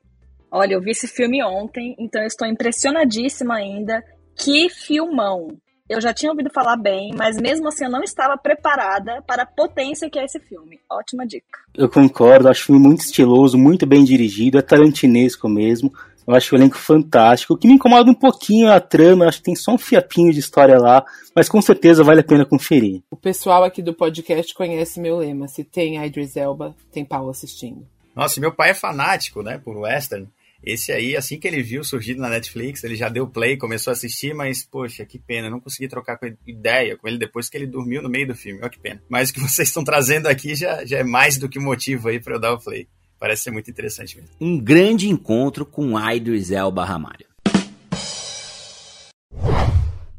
Olha, 0.51 0.75
eu 0.75 0.81
vi 0.81 0.91
esse 0.91 1.07
filme 1.07 1.41
ontem, 1.45 1.95
então 2.01 2.21
eu 2.21 2.27
estou 2.27 2.49
impressionadíssima 2.49 3.55
ainda. 3.55 4.03
Que 4.35 4.69
filmão! 4.71 5.57
Eu 5.89 6.01
já 6.01 6.13
tinha 6.13 6.33
ouvido 6.33 6.51
falar 6.53 6.77
bem, 6.77 7.13
mas 7.17 7.41
mesmo 7.41 7.69
assim 7.69 7.85
eu 7.85 7.91
não 7.91 8.03
estava 8.03 8.37
preparada 8.37 9.23
para 9.23 9.45
a 9.45 9.47
potência 9.47 10.11
que 10.11 10.19
é 10.19 10.25
esse 10.25 10.41
filme. 10.41 10.81
Ótima 10.91 11.25
dica. 11.25 11.61
Eu 11.77 11.89
concordo, 11.89 12.49
acho 12.49 12.63
o 12.63 12.67
filme 12.67 12.89
muito 12.89 13.03
estiloso, 13.03 13.57
muito 13.57 13.87
bem 13.87 14.03
dirigido, 14.03 14.59
é 14.59 14.63
tarantinesco 14.63 15.49
mesmo. 15.49 15.93
Eu 16.27 16.35
acho 16.35 16.55
o 16.55 16.59
elenco 16.59 16.77
fantástico. 16.77 17.55
O 17.55 17.57
que 17.57 17.69
me 17.69 17.75
incomoda 17.75 18.11
um 18.11 18.15
pouquinho 18.15 18.69
é 18.69 18.75
a 18.75 18.81
trama, 18.81 19.25
eu 19.25 19.29
acho 19.29 19.39
que 19.39 19.45
tem 19.45 19.55
só 19.55 19.73
um 19.73 19.79
fiapinho 19.79 20.33
de 20.33 20.41
história 20.41 20.79
lá, 20.79 21.05
mas 21.35 21.49
com 21.49 21.63
certeza 21.63 22.03
vale 22.03 22.21
a 22.21 22.25
pena 22.25 22.45
conferir. 22.45 23.03
O 23.11 23.17
pessoal 23.17 23.63
aqui 23.63 23.81
do 23.81 23.95
podcast 23.95 24.53
conhece 24.55 25.01
meu 25.01 25.19
lema: 25.19 25.47
se 25.47 25.63
tem 25.63 26.05
Idris 26.05 26.37
Elba, 26.37 26.75
tem 26.91 27.05
Paulo 27.05 27.31
assistindo. 27.31 27.87
Nossa, 28.15 28.41
meu 28.41 28.53
pai 28.53 28.71
é 28.71 28.75
fanático, 28.75 29.43
né, 29.43 29.59
por 29.59 29.77
western. 29.77 30.27
Esse 30.65 30.91
aí, 30.91 31.15
assim 31.15 31.39
que 31.39 31.47
ele 31.47 31.63
viu 31.63 31.85
surgindo 31.85 32.21
na 32.21 32.29
Netflix, 32.29 32.83
ele 32.83 32.97
já 32.97 33.09
deu 33.09 33.29
play, 33.29 33.57
começou 33.57 33.91
a 33.91 33.93
assistir, 33.93 34.35
mas, 34.35 34.65
poxa, 34.65 35.05
que 35.05 35.19
pena, 35.19 35.51
não 35.51 35.61
consegui 35.61 35.87
trocar 35.87 36.19
com 36.19 36.27
ideia 36.47 36.97
com 36.97 37.07
ele 37.07 37.19
depois 37.19 37.49
que 37.49 37.57
ele 37.57 37.67
dormiu 37.67 38.03
no 38.03 38.09
meio 38.09 38.27
do 38.27 38.35
filme, 38.35 38.59
olha 38.61 38.71
que 38.71 38.81
pena. 38.81 39.01
Mas 39.09 39.31
o 39.31 39.35
que 39.35 39.39
vocês 39.47 39.69
estão 39.69 39.85
trazendo 39.85 40.27
aqui 40.27 40.57
já, 40.57 40.85
já 40.85 40.99
é 40.99 41.05
mais 41.05 41.39
do 41.39 41.49
que 41.49 41.61
motivo 41.61 42.09
aí 42.09 42.19
para 42.19 42.35
eu 42.35 42.41
dar 42.41 42.55
o 42.55 42.59
play. 42.59 42.89
Parece 43.19 43.45
ser 43.45 43.51
muito 43.51 43.71
interessante 43.71 44.17
mesmo. 44.17 44.31
Um 44.41 44.59
grande 44.59 45.09
encontro 45.09 45.65
com 45.65 45.99
Idris 45.99 46.51
Elba 46.51 46.85
Ramalho. 46.85 47.27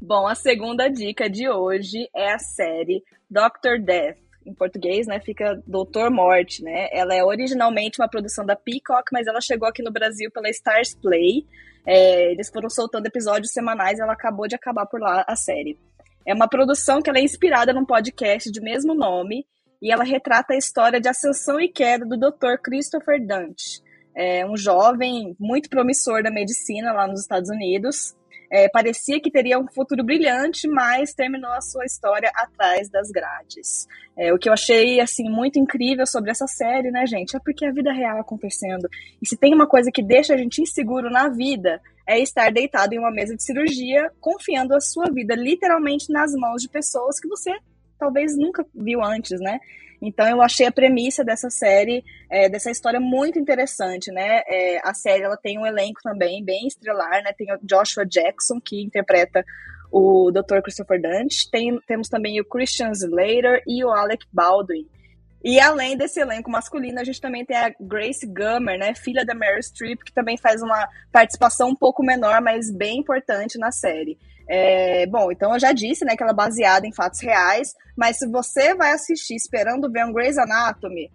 Bom, 0.01 0.25
a 0.25 0.35
segunda 0.35 0.87
dica 0.87 1.29
de 1.29 1.49
hoje 1.49 2.09
é 2.15 2.31
a 2.31 2.39
série 2.39 3.03
Doctor 3.29 3.79
Death. 3.79 4.17
Em 4.45 4.53
português, 4.53 5.05
né, 5.05 5.19
fica 5.19 5.61
Doutor 5.67 6.09
Morte, 6.09 6.63
né? 6.63 6.87
Ela 6.93 7.13
é 7.13 7.21
originalmente 7.21 7.99
uma 7.99 8.07
produção 8.07 8.45
da 8.45 8.55
Peacock, 8.55 9.11
mas 9.11 9.27
ela 9.27 9.41
chegou 9.41 9.67
aqui 9.67 9.83
no 9.83 9.91
Brasil 9.91 10.31
pela 10.31 10.49
Stars 10.49 10.95
Play. 10.95 11.45
É, 11.85 12.31
eles 12.31 12.49
foram 12.49 12.69
soltando 12.69 13.05
episódios 13.05 13.51
semanais, 13.51 13.99
ela 13.99 14.13
acabou 14.13 14.47
de 14.47 14.55
acabar 14.55 14.85
por 14.85 15.01
lá 15.01 15.25
a 15.27 15.35
série. 15.35 15.77
É 16.25 16.33
uma 16.33 16.47
produção 16.47 17.01
que 17.01 17.09
ela 17.09 17.19
é 17.19 17.23
inspirada 17.23 17.73
num 17.73 17.85
podcast 17.85 18.49
de 18.49 18.61
mesmo 18.61 18.93
nome 18.93 19.45
e 19.81 19.91
ela 19.91 20.03
retrata 20.03 20.53
a 20.53 20.57
história 20.57 20.99
de 20.99 21.07
ascensão 21.07 21.59
e 21.59 21.67
queda 21.67 22.05
do 22.05 22.17
Dr. 22.17 22.57
Christopher 22.61 23.25
Dante, 23.25 23.81
é 24.19 24.43
um 24.43 24.57
jovem 24.57 25.35
muito 25.39 25.69
promissor 25.69 26.23
da 26.23 26.31
medicina 26.31 26.91
lá 26.91 27.07
nos 27.07 27.21
Estados 27.21 27.51
Unidos. 27.51 28.15
É, 28.51 28.67
parecia 28.67 29.21
que 29.21 29.29
teria 29.29 29.59
um 29.59 29.67
futuro 29.67 30.03
brilhante, 30.03 30.67
mas 30.67 31.13
terminou 31.13 31.51
a 31.51 31.61
sua 31.61 31.85
história 31.85 32.31
atrás 32.33 32.89
das 32.89 33.11
grades. 33.11 33.85
É, 34.17 34.33
o 34.33 34.39
que 34.39 34.49
eu 34.49 34.53
achei 34.53 34.99
assim 34.99 35.29
muito 35.29 35.59
incrível 35.59 36.07
sobre 36.07 36.31
essa 36.31 36.47
série, 36.47 36.89
né, 36.89 37.05
gente, 37.05 37.35
é 37.35 37.39
porque 37.39 37.63
a 37.63 37.71
vida 37.71 37.93
real 37.93 38.19
acontecendo. 38.19 38.89
E 39.21 39.27
se 39.27 39.37
tem 39.37 39.53
uma 39.53 39.67
coisa 39.67 39.91
que 39.91 40.01
deixa 40.01 40.33
a 40.33 40.37
gente 40.37 40.63
inseguro 40.63 41.11
na 41.11 41.29
vida, 41.29 41.79
é 42.07 42.19
estar 42.19 42.51
deitado 42.51 42.95
em 42.95 42.99
uma 42.99 43.11
mesa 43.11 43.35
de 43.35 43.43
cirurgia, 43.43 44.11
confiando 44.19 44.73
a 44.73 44.81
sua 44.81 45.11
vida 45.11 45.35
literalmente 45.35 46.11
nas 46.11 46.33
mãos 46.33 46.63
de 46.63 46.69
pessoas 46.69 47.19
que 47.19 47.27
você 47.27 47.51
talvez 47.97 48.37
nunca 48.37 48.65
viu 48.73 49.03
antes, 49.03 49.39
né? 49.39 49.59
Então 50.01 50.27
eu 50.27 50.41
achei 50.41 50.67
a 50.67 50.71
premissa 50.71 51.23
dessa 51.23 51.49
série, 51.49 52.03
é, 52.29 52.47
dessa 52.47 52.69
história 52.69 52.99
muito 52.99 53.39
interessante, 53.39 54.11
né? 54.11 54.41
É, 54.47 54.79
a 54.83 54.93
série 54.93 55.23
ela 55.23 55.37
tem 55.37 55.57
um 55.57 55.65
elenco 55.65 56.01
também 56.03 56.43
bem 56.43 56.67
estrelar, 56.67 57.23
né? 57.23 57.33
Tem 57.35 57.51
o 57.53 57.59
Joshua 57.63 58.05
Jackson 58.05 58.59
que 58.63 58.81
interpreta 58.81 59.43
o 59.91 60.31
Dr. 60.31 60.61
Christopher 60.61 61.01
Dante, 61.01 61.49
tem, 61.49 61.79
temos 61.87 62.09
também 62.09 62.39
o 62.39 62.45
Christian 62.45 62.91
Slater 62.91 63.63
e 63.65 63.83
o 63.83 63.89
Alec 63.89 64.25
Baldwin. 64.31 64.85
E 65.43 65.59
além 65.59 65.95
desse 65.95 66.19
elenco 66.19 66.49
masculino, 66.49 66.99
a 66.99 67.03
gente 67.03 67.21
também 67.21 67.45
tem 67.45 67.55
a 67.55 67.73
Grace 67.79 68.25
Gummer, 68.25 68.77
né, 68.77 68.93
filha 68.95 69.23
da 69.23 69.33
Meryl 69.33 69.61
Streep, 69.61 70.03
que 70.03 70.11
também 70.11 70.37
faz 70.37 70.61
uma 70.61 70.89
participação 71.11 71.69
um 71.69 71.75
pouco 71.75 72.03
menor, 72.03 72.41
mas 72.41 72.69
bem 72.69 72.99
importante 72.99 73.57
na 73.57 73.71
série. 73.71 74.17
É, 74.49 75.05
bom, 75.07 75.31
então 75.31 75.53
eu 75.53 75.59
já 75.59 75.73
disse, 75.73 76.05
né, 76.05 76.15
que 76.15 76.23
ela 76.23 76.31
é 76.31 76.35
baseada 76.35 76.87
em 76.87 76.93
fatos 76.93 77.19
reais, 77.21 77.73
mas 77.97 78.17
se 78.17 78.27
você 78.29 78.73
vai 78.73 78.91
assistir 78.91 79.35
esperando 79.35 79.91
ver 79.91 80.05
um 80.05 80.13
Grey's 80.13 80.37
Anatomy, 80.37 81.11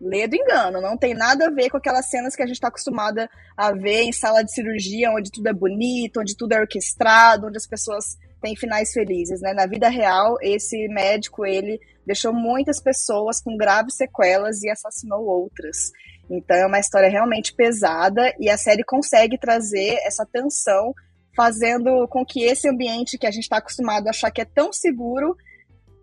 lê 0.00 0.26
do 0.26 0.34
engano, 0.34 0.80
não 0.80 0.96
tem 0.96 1.14
nada 1.14 1.46
a 1.46 1.50
ver 1.50 1.68
com 1.68 1.76
aquelas 1.76 2.08
cenas 2.08 2.34
que 2.34 2.42
a 2.42 2.46
gente 2.46 2.56
está 2.56 2.68
acostumada 2.68 3.28
a 3.56 3.72
ver 3.72 4.02
em 4.02 4.12
sala 4.12 4.42
de 4.42 4.52
cirurgia, 4.52 5.10
onde 5.10 5.30
tudo 5.30 5.48
é 5.48 5.52
bonito, 5.52 6.20
onde 6.20 6.36
tudo 6.36 6.52
é 6.52 6.60
orquestrado, 6.60 7.46
onde 7.46 7.58
as 7.58 7.66
pessoas 7.66 8.16
têm 8.40 8.56
finais 8.56 8.92
felizes, 8.92 9.40
né? 9.42 9.52
Na 9.52 9.66
vida 9.66 9.88
real, 9.90 10.36
esse 10.40 10.88
médico, 10.88 11.44
ele 11.44 11.78
deixou 12.06 12.32
muitas 12.32 12.80
pessoas 12.80 13.42
com 13.42 13.56
graves 13.56 13.96
sequelas 13.96 14.62
e 14.62 14.70
assassinou 14.70 15.26
outras. 15.26 15.92
Então 16.30 16.56
é 16.56 16.66
uma 16.66 16.80
história 16.80 17.10
realmente 17.10 17.52
pesada 17.52 18.34
e 18.38 18.48
a 18.48 18.56
série 18.56 18.82
consegue 18.82 19.36
trazer 19.36 19.98
essa 20.04 20.24
tensão 20.24 20.94
fazendo 21.36 22.06
com 22.08 22.24
que 22.24 22.42
esse 22.42 22.68
ambiente 22.68 23.18
que 23.18 23.26
a 23.26 23.30
gente 23.30 23.44
está 23.44 23.58
acostumado 23.58 24.06
a 24.06 24.10
achar 24.10 24.30
que 24.30 24.40
é 24.40 24.44
tão 24.44 24.72
seguro 24.72 25.36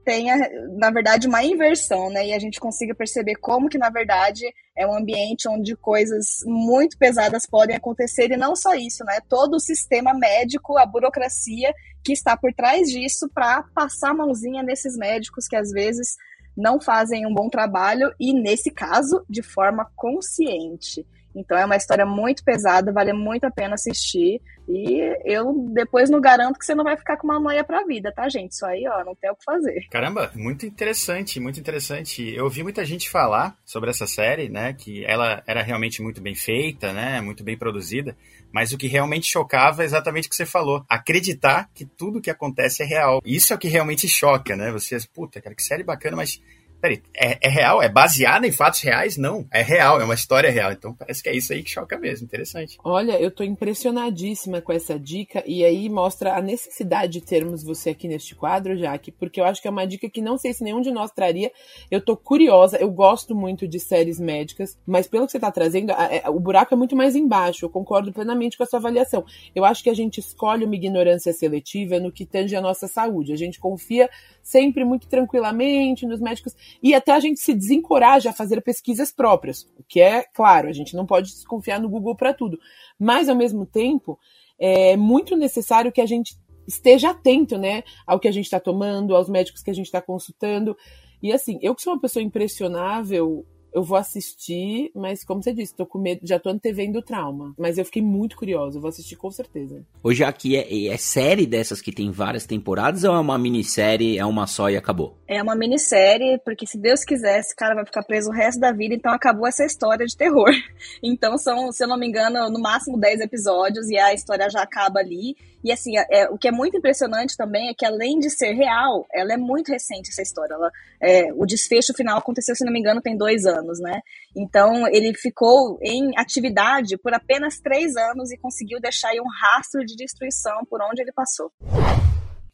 tenha, 0.07 0.37
na 0.77 0.89
verdade, 0.89 1.27
uma 1.27 1.43
inversão, 1.43 2.09
né? 2.09 2.27
E 2.27 2.33
a 2.33 2.39
gente 2.39 2.61
consiga 2.61 2.95
perceber 2.95 3.35
como 3.35 3.67
que, 3.67 3.77
na 3.77 3.89
verdade, 3.89 4.45
é 4.73 4.87
um 4.87 4.95
ambiente 4.95 5.49
onde 5.49 5.75
coisas 5.75 6.37
muito 6.45 6.97
pesadas 6.97 7.45
podem 7.45 7.75
acontecer, 7.75 8.31
e 8.31 8.37
não 8.37 8.55
só 8.55 8.73
isso, 8.73 9.03
né? 9.03 9.19
Todo 9.27 9.55
o 9.55 9.59
sistema 9.59 10.13
médico, 10.13 10.77
a 10.77 10.85
burocracia 10.85 11.73
que 12.05 12.13
está 12.13 12.37
por 12.37 12.53
trás 12.53 12.87
disso 12.89 13.29
para 13.33 13.63
passar 13.75 14.11
a 14.11 14.13
mãozinha 14.13 14.63
nesses 14.63 14.95
médicos 14.95 15.45
que 15.45 15.57
às 15.57 15.71
vezes 15.71 16.15
não 16.55 16.79
fazem 16.79 17.27
um 17.27 17.33
bom 17.33 17.49
trabalho, 17.49 18.09
e 18.17 18.31
nesse 18.31 18.71
caso, 18.71 19.25
de 19.29 19.43
forma 19.43 19.91
consciente. 19.93 21.05
Então 21.37 21.57
é 21.57 21.65
uma 21.65 21.75
história 21.75 22.05
muito 22.05 22.43
pesada, 22.43 22.91
vale 22.91 23.13
muito 23.13 23.45
a 23.45 23.51
pena 23.51 23.75
assistir. 23.75 24.41
E 24.67 24.99
eu 25.23 25.53
depois 25.71 26.09
não 26.09 26.19
garanto 26.19 26.59
que 26.59 26.65
você 26.65 26.75
não 26.75 26.83
vai 26.83 26.97
ficar 26.97 27.15
com 27.15 27.27
uma 27.27 27.39
noia 27.39 27.63
pra 27.63 27.85
vida, 27.85 28.11
tá, 28.11 28.27
gente? 28.27 28.51
Isso 28.51 28.65
aí, 28.65 28.85
ó, 28.87 29.05
não 29.05 29.15
tem 29.15 29.29
o 29.31 29.35
que 29.35 29.43
fazer. 29.45 29.87
Caramba, 29.89 30.31
muito 30.35 30.65
interessante, 30.65 31.39
muito 31.39 31.59
interessante. 31.59 32.35
Eu 32.35 32.45
ouvi 32.45 32.63
muita 32.63 32.83
gente 32.83 33.09
falar 33.09 33.55
sobre 33.63 33.89
essa 33.89 34.05
série, 34.07 34.49
né? 34.49 34.73
Que 34.73 35.05
ela 35.05 35.41
era 35.47 35.61
realmente 35.61 36.01
muito 36.01 36.19
bem 36.19 36.35
feita, 36.35 36.91
né? 36.91 37.21
Muito 37.21 37.43
bem 37.43 37.57
produzida. 37.57 38.17
Mas 38.51 38.73
o 38.73 38.77
que 38.77 38.87
realmente 38.87 39.27
chocava 39.27 39.83
é 39.83 39.85
exatamente 39.85 40.27
o 40.27 40.29
que 40.29 40.35
você 40.35 40.45
falou. 40.45 40.83
Acreditar 40.89 41.69
que 41.73 41.85
tudo 41.85 42.21
que 42.21 42.29
acontece 42.29 42.83
é 42.83 42.85
real. 42.85 43.21
Isso 43.23 43.53
é 43.53 43.55
o 43.55 43.59
que 43.59 43.67
realmente 43.67 44.07
choca, 44.07 44.55
né? 44.55 44.71
Você, 44.71 44.97
puta, 45.13 45.39
cara, 45.39 45.55
que 45.55 45.63
série 45.63 45.83
bacana, 45.83 46.17
mas 46.17 46.41
Peraí, 46.79 47.01
é, 47.15 47.37
é, 47.41 47.49
real? 47.49 47.81
É 47.81 47.89
baseada 47.89 48.45
em 48.45 48.51
fatos 48.51 48.81
reais? 48.81 49.17
Não, 49.17 49.47
é 49.51 49.63
real, 49.63 49.99
é 49.99 50.03
uma 50.03 50.13
história 50.13 50.49
real. 50.49 50.71
Então 50.71 50.93
parece 50.93 51.23
que 51.23 51.29
é 51.29 51.35
isso 51.35 51.51
aí 51.51 51.63
que 51.63 51.71
choca 51.71 51.97
mesmo. 51.97 52.25
Interessante. 52.25 52.77
Olha, 52.83 53.19
eu 53.19 53.31
tô 53.31 53.43
impressionadíssima 53.43 54.61
com 54.61 54.71
essa 54.71 54.99
dica 54.99 55.43
e 55.45 55.65
aí 55.65 55.89
mostra 55.89 56.35
a 56.35 56.41
necessidade 56.41 57.13
de 57.13 57.21
termos 57.21 57.63
você 57.63 57.89
aqui 57.91 58.07
neste 58.07 58.35
quadro, 58.35 58.77
Jaque, 58.77 59.11
porque 59.11 59.41
eu 59.41 59.45
acho 59.45 59.61
que 59.61 59.67
é 59.67 59.71
uma 59.71 59.87
dica 59.87 60.09
que 60.09 60.21
não 60.21 60.37
sei 60.37 60.53
se 60.53 60.63
nenhum 60.63 60.81
de 60.81 60.91
nós 60.91 61.11
traria. 61.11 61.51
Eu 61.89 61.99
tô 61.99 62.15
curiosa, 62.15 62.77
eu 62.77 62.91
gosto 62.91 63.35
muito 63.35 63.67
de 63.67 63.79
séries 63.79 64.19
médicas, 64.19 64.77
mas 64.85 65.07
pelo 65.07 65.25
que 65.25 65.31
você 65.31 65.39
tá 65.39 65.51
trazendo, 65.51 65.91
é, 65.91 66.29
o 66.29 66.39
buraco 66.39 66.73
é 66.73 66.77
muito 66.77 66.95
mais 66.95 67.15
embaixo. 67.15 67.65
Eu 67.65 67.69
concordo 67.69 68.13
plenamente 68.13 68.55
com 68.55 68.63
a 68.63 68.67
sua 68.67 68.79
avaliação. 68.79 69.25
Eu 69.55 69.65
acho 69.65 69.83
que 69.83 69.89
a 69.89 69.95
gente 69.95 70.19
escolhe 70.19 70.63
uma 70.63 70.75
ignorância 70.75 71.33
seletiva 71.33 71.99
no 71.99 72.11
que 72.11 72.25
tange 72.25 72.55
a 72.55 72.61
nossa 72.61 72.87
saúde. 72.87 73.33
A 73.33 73.37
gente 73.37 73.59
confia 73.59 74.09
sempre 74.43 74.85
muito 74.85 75.07
tranquilamente 75.07 76.05
nos 76.05 76.21
médicos 76.21 76.55
e 76.81 76.93
até 76.93 77.11
a 77.11 77.19
gente 77.19 77.39
se 77.39 77.53
desencoraja 77.53 78.29
a 78.29 78.33
fazer 78.33 78.61
pesquisas 78.61 79.11
próprias, 79.11 79.63
o 79.77 79.83
que 79.83 79.99
é 79.99 80.23
claro, 80.33 80.67
a 80.67 80.73
gente 80.73 80.95
não 80.95 81.05
pode 81.05 81.31
confiar 81.45 81.79
no 81.79 81.89
Google 81.89 82.15
para 82.15 82.33
tudo, 82.33 82.59
mas 82.99 83.29
ao 83.29 83.35
mesmo 83.35 83.65
tempo 83.65 84.19
é 84.59 84.95
muito 84.97 85.35
necessário 85.35 85.91
que 85.91 86.01
a 86.01 86.05
gente 86.05 86.35
esteja 86.67 87.11
atento, 87.11 87.57
né, 87.57 87.83
ao 88.05 88.19
que 88.19 88.27
a 88.27 88.31
gente 88.31 88.45
está 88.45 88.59
tomando, 88.59 89.15
aos 89.15 89.29
médicos 89.29 89.63
que 89.63 89.71
a 89.71 89.73
gente 89.73 89.85
está 89.85 90.01
consultando. 90.01 90.75
E 91.23 91.31
assim, 91.31 91.57
eu 91.61 91.73
que 91.73 91.81
sou 91.81 91.93
uma 91.93 92.01
pessoa 92.01 92.21
impressionável, 92.21 93.45
eu 93.73 93.83
vou 93.83 93.97
assistir, 93.97 94.91
mas 94.95 95.23
como 95.23 95.43
você 95.43 95.53
disse, 95.53 95.75
tô 95.75 95.85
com 95.85 95.99
medo, 95.99 96.21
já 96.23 96.39
tô 96.39 96.49
antevendo 96.49 96.99
o 96.99 97.01
trauma. 97.01 97.53
Mas 97.57 97.77
eu 97.77 97.85
fiquei 97.85 98.01
muito 98.01 98.35
curiosa, 98.35 98.77
eu 98.77 98.81
vou 98.81 98.89
assistir 98.89 99.15
com 99.15 99.29
certeza. 99.31 99.85
Hoje 100.03 100.23
aqui 100.23 100.55
é, 100.55 100.87
é 100.87 100.97
série 100.97 101.45
dessas 101.45 101.81
que 101.81 101.91
tem 101.91 102.11
várias 102.11 102.45
temporadas 102.45 103.03
ou 103.03 103.13
é 103.13 103.19
uma 103.19 103.37
minissérie, 103.37 104.17
é 104.17 104.25
uma 104.25 104.47
só 104.47 104.69
e 104.69 104.77
acabou? 104.77 105.17
É 105.27 105.41
uma 105.41 105.55
minissérie, 105.55 106.39
porque 106.43 106.65
se 106.65 106.77
Deus 106.77 107.03
quiser, 107.03 107.39
esse 107.39 107.55
cara 107.55 107.75
vai 107.75 107.85
ficar 107.85 108.03
preso 108.03 108.29
o 108.29 108.33
resto 108.33 108.59
da 108.59 108.71
vida, 108.71 108.95
então 108.95 109.11
acabou 109.11 109.47
essa 109.47 109.65
história 109.65 110.05
de 110.05 110.15
terror. 110.15 110.47
Então 111.03 111.37
são, 111.37 111.71
se 111.71 111.83
eu 111.83 111.87
não 111.87 111.97
me 111.97 112.07
engano, 112.07 112.49
no 112.49 112.59
máximo 112.59 112.97
10 112.97 113.21
episódios 113.21 113.87
e 113.89 113.97
a 113.97 114.13
história 114.13 114.49
já 114.49 114.61
acaba 114.61 114.99
ali. 114.99 115.35
E 115.67 115.71
assim, 115.73 115.97
é, 115.97 116.05
é, 116.09 116.29
o 116.29 116.37
que 116.37 116.47
é 116.47 116.51
muito 116.51 116.77
impressionante 116.77 117.35
também 117.35 117.67
é 117.67 117.73
que 117.73 117.85
além 117.85 118.19
de 118.19 118.29
ser 118.29 118.53
real, 118.53 119.05
ela 119.13 119.33
é 119.33 119.37
muito 119.37 119.69
recente 119.69 120.09
essa 120.09 120.21
história. 120.21 120.53
Ela, 120.53 120.71
é, 121.01 121.33
o 121.33 121.45
desfecho 121.45 121.93
final 121.93 122.17
aconteceu, 122.17 122.55
se 122.55 122.63
não 122.63 122.71
me 122.71 122.79
engano, 122.79 123.01
tem 123.01 123.17
dois 123.17 123.45
anos, 123.45 123.77
né? 123.81 123.99
Então 124.33 124.87
ele 124.87 125.13
ficou 125.13 125.77
em 125.81 126.17
atividade 126.17 126.97
por 126.97 127.13
apenas 127.13 127.59
três 127.59 127.97
anos 127.97 128.31
e 128.31 128.37
conseguiu 128.37 128.79
deixar 128.79 129.09
aí 129.09 129.19
um 129.19 129.27
rastro 129.27 129.85
de 129.85 129.93
destruição 129.97 130.63
por 130.69 130.81
onde 130.81 131.01
ele 131.01 131.11
passou. 131.11 131.51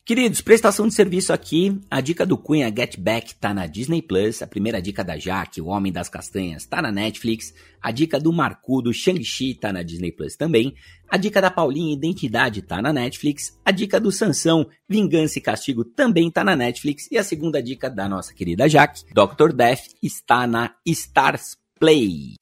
Queridos, 0.06 0.42
prestação 0.42 0.86
de 0.86 0.94
serviço 0.94 1.32
aqui. 1.32 1.80
A 1.90 2.02
dica 2.02 2.26
do 2.26 2.38
Cunha 2.38 2.68
Get 2.68 3.00
Back 3.00 3.36
tá 3.36 3.54
na 3.54 3.66
Disney 3.66 4.02
Plus. 4.02 4.42
A 4.42 4.48
primeira 4.48 4.82
dica 4.82 5.02
da 5.02 5.18
Jaque, 5.18 5.62
O 5.62 5.68
Homem 5.68 5.94
das 5.94 6.10
Castanhas, 6.10 6.66
tá 6.66 6.82
na 6.82 6.92
Netflix. 6.92 7.54
A 7.82 7.90
dica 7.90 8.20
do 8.20 8.34
Marcudo, 8.34 8.94
Shang-Chi, 8.94 9.56
tá 9.56 9.72
na 9.72 9.82
Disney 9.82 10.12
Plus 10.12 10.36
também. 10.36 10.76
A 11.10 11.16
dica 11.16 11.42
da 11.42 11.50
Paulinha, 11.50 11.94
Identidade, 11.94 12.62
tá 12.62 12.82
na 12.82 12.92
Netflix. 12.92 13.58
A 13.64 13.72
dica 13.72 13.98
do 13.98 14.12
Sansão, 14.12 14.68
Vingança 14.90 15.40
e 15.40 15.42
Castigo, 15.42 15.86
também 15.86 16.30
tá 16.30 16.44
na 16.44 16.54
Netflix. 16.58 17.08
E 17.10 17.18
a 17.18 17.24
segunda 17.24 17.64
dica 17.64 17.90
da 17.90 18.10
nossa 18.10 18.34
querida 18.34 18.68
Jaque, 18.68 19.06
Dr. 19.14 19.54
Death, 19.54 19.86
está 20.02 20.46
na 20.46 20.76
Stars 20.86 21.56
Play. 21.80 22.36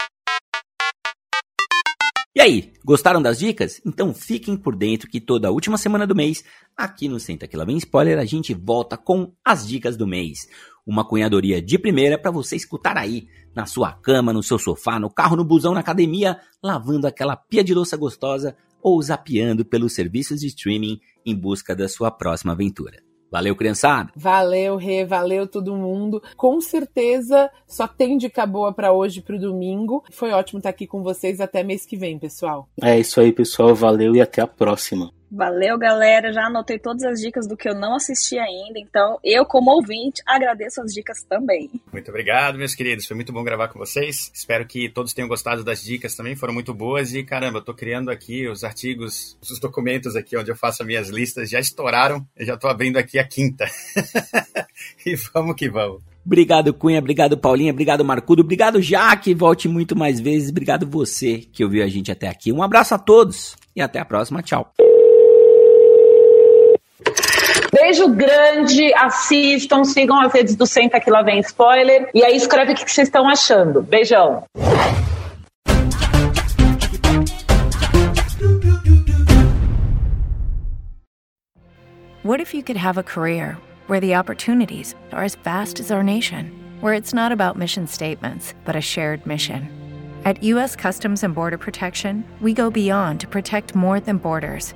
E 2.33 2.39
aí, 2.39 2.71
gostaram 2.85 3.21
das 3.21 3.37
dicas? 3.39 3.81
Então 3.85 4.13
fiquem 4.13 4.55
por 4.55 4.73
dentro 4.73 5.09
que 5.09 5.19
toda 5.19 5.51
última 5.51 5.77
semana 5.77 6.07
do 6.07 6.15
mês, 6.15 6.45
aqui 6.77 7.09
no 7.09 7.19
Senta 7.19 7.45
Que 7.45 7.57
Lá 7.57 7.65
Vem 7.65 7.75
Spoiler, 7.75 8.17
a 8.17 8.23
gente 8.23 8.53
volta 8.53 8.95
com 8.95 9.33
as 9.43 9.67
dicas 9.67 9.97
do 9.97 10.07
mês. 10.07 10.47
Uma 10.87 11.03
cunhadoria 11.03 11.61
de 11.61 11.77
primeira 11.77 12.17
para 12.17 12.31
você 12.31 12.55
escutar 12.55 12.97
aí, 12.97 13.27
na 13.53 13.65
sua 13.65 13.91
cama, 13.91 14.31
no 14.31 14.41
seu 14.41 14.57
sofá, 14.57 14.97
no 14.97 15.09
carro, 15.09 15.35
no 15.35 15.43
busão, 15.43 15.73
na 15.73 15.81
academia, 15.81 16.39
lavando 16.63 17.05
aquela 17.05 17.35
pia 17.35 17.65
de 17.65 17.73
louça 17.73 17.97
gostosa 17.97 18.55
ou 18.81 19.01
zapeando 19.01 19.65
pelos 19.65 19.93
serviços 19.93 20.39
de 20.39 20.47
streaming 20.47 21.01
em 21.25 21.35
busca 21.35 21.75
da 21.75 21.89
sua 21.89 22.09
próxima 22.09 22.53
aventura. 22.53 23.11
Valeu, 23.31 23.55
criançada. 23.55 24.11
Valeu, 24.13 24.75
Rê, 24.75 25.05
valeu 25.05 25.47
todo 25.47 25.73
mundo. 25.73 26.21
Com 26.35 26.59
certeza 26.59 27.49
só 27.65 27.87
tem 27.87 28.17
dica 28.17 28.45
boa 28.45 28.73
para 28.73 28.91
hoje 28.91 29.21
pro 29.21 29.39
domingo. 29.39 30.03
Foi 30.11 30.31
ótimo 30.31 30.59
estar 30.59 30.69
aqui 30.69 30.85
com 30.85 31.01
vocês 31.01 31.39
até 31.39 31.63
mês 31.63 31.85
que 31.85 31.95
vem, 31.95 32.19
pessoal. 32.19 32.67
É 32.81 32.99
isso 32.99 33.21
aí, 33.21 33.31
pessoal. 33.31 33.73
Valeu 33.73 34.13
e 34.13 34.21
até 34.21 34.41
a 34.41 34.47
próxima. 34.47 35.11
Valeu, 35.31 35.77
galera. 35.77 36.33
Já 36.33 36.47
anotei 36.47 36.77
todas 36.77 37.03
as 37.03 37.21
dicas 37.21 37.47
do 37.47 37.55
que 37.55 37.69
eu 37.69 37.73
não 37.73 37.95
assisti 37.95 38.37
ainda. 38.37 38.77
Então, 38.77 39.17
eu, 39.23 39.45
como 39.45 39.71
ouvinte, 39.71 40.21
agradeço 40.25 40.81
as 40.81 40.93
dicas 40.93 41.23
também. 41.23 41.69
Muito 41.91 42.09
obrigado, 42.09 42.57
meus 42.57 42.75
queridos. 42.75 43.05
Foi 43.05 43.15
muito 43.15 43.31
bom 43.31 43.41
gravar 43.41 43.69
com 43.69 43.79
vocês. 43.79 44.29
Espero 44.33 44.65
que 44.67 44.89
todos 44.89 45.13
tenham 45.13 45.29
gostado 45.29 45.63
das 45.63 45.81
dicas 45.81 46.15
também. 46.15 46.35
Foram 46.35 46.53
muito 46.53 46.73
boas. 46.73 47.13
E, 47.13 47.23
caramba, 47.23 47.59
eu 47.59 47.63
tô 47.63 47.73
criando 47.73 48.11
aqui 48.11 48.45
os 48.45 48.65
artigos, 48.65 49.37
os 49.41 49.57
documentos 49.57 50.17
aqui 50.17 50.35
onde 50.35 50.51
eu 50.51 50.55
faço 50.55 50.83
as 50.83 50.87
minhas 50.87 51.07
listas. 51.07 51.49
Já 51.49 51.61
estouraram. 51.61 52.27
Eu 52.35 52.45
já 52.45 52.57
tô 52.57 52.67
abrindo 52.67 52.97
aqui 52.97 53.17
a 53.17 53.25
quinta. 53.25 53.65
e 55.05 55.15
vamos 55.33 55.55
que 55.55 55.69
vamos. 55.69 56.01
Obrigado, 56.25 56.73
Cunha. 56.73 56.99
Obrigado, 56.99 57.37
Paulinha. 57.37 57.71
Obrigado, 57.71 58.03
Marcudo. 58.03 58.41
Obrigado, 58.41 58.81
Jaque. 58.81 59.33
Volte 59.33 59.69
muito 59.69 59.95
mais 59.95 60.19
vezes. 60.19 60.49
Obrigado 60.49 60.85
você 60.85 61.37
que 61.37 61.63
ouviu 61.63 61.83
a 61.83 61.87
gente 61.87 62.11
até 62.11 62.27
aqui. 62.27 62.51
Um 62.51 62.61
abraço 62.61 62.93
a 62.93 62.99
todos 62.99 63.55
e 63.73 63.81
até 63.81 63.97
a 63.97 64.05
próxima. 64.05 64.43
Tchau. 64.43 64.71
Beijo 67.81 68.09
grande, 68.09 68.93
assistam, 68.93 69.83
sigam 69.83 70.21
as 70.21 70.31
redes 70.31 70.55
do 70.55 70.67
Senta 70.67 70.99
Que 70.99 71.09
Lá 71.09 71.23
Vem 71.23 71.39
Spoiler. 71.39 72.11
E 72.13 72.23
aí 72.23 72.35
escreve 72.35 72.73
o 72.73 72.75
que 72.75 72.81
vocês 72.81 73.07
estão 73.07 73.27
achando. 73.27 73.81
Beijão. 73.81 74.43
What 82.21 82.39
if 82.39 82.53
you 82.53 82.61
could 82.61 82.77
have 82.77 82.99
a 82.99 83.03
career 83.03 83.57
where 83.87 83.99
the 83.99 84.15
opportunities 84.15 84.93
are 85.11 85.25
as 85.25 85.35
vast 85.43 85.79
as 85.79 85.89
our 85.89 86.03
nation, 86.03 86.51
where 86.81 86.93
it's 86.93 87.15
not 87.15 87.31
about 87.31 87.57
mission 87.57 87.87
statements, 87.87 88.53
but 88.63 88.75
a 88.75 88.81
shared 88.81 89.25
mission. 89.25 89.67
At 90.23 90.43
U.S. 90.43 90.75
Customs 90.75 91.23
and 91.23 91.33
Border 91.33 91.57
Protection, 91.57 92.23
we 92.41 92.53
go 92.53 92.69
beyond 92.69 93.19
to 93.21 93.27
protect 93.27 93.73
more 93.73 93.99
than 93.99 94.17
borders 94.17 94.75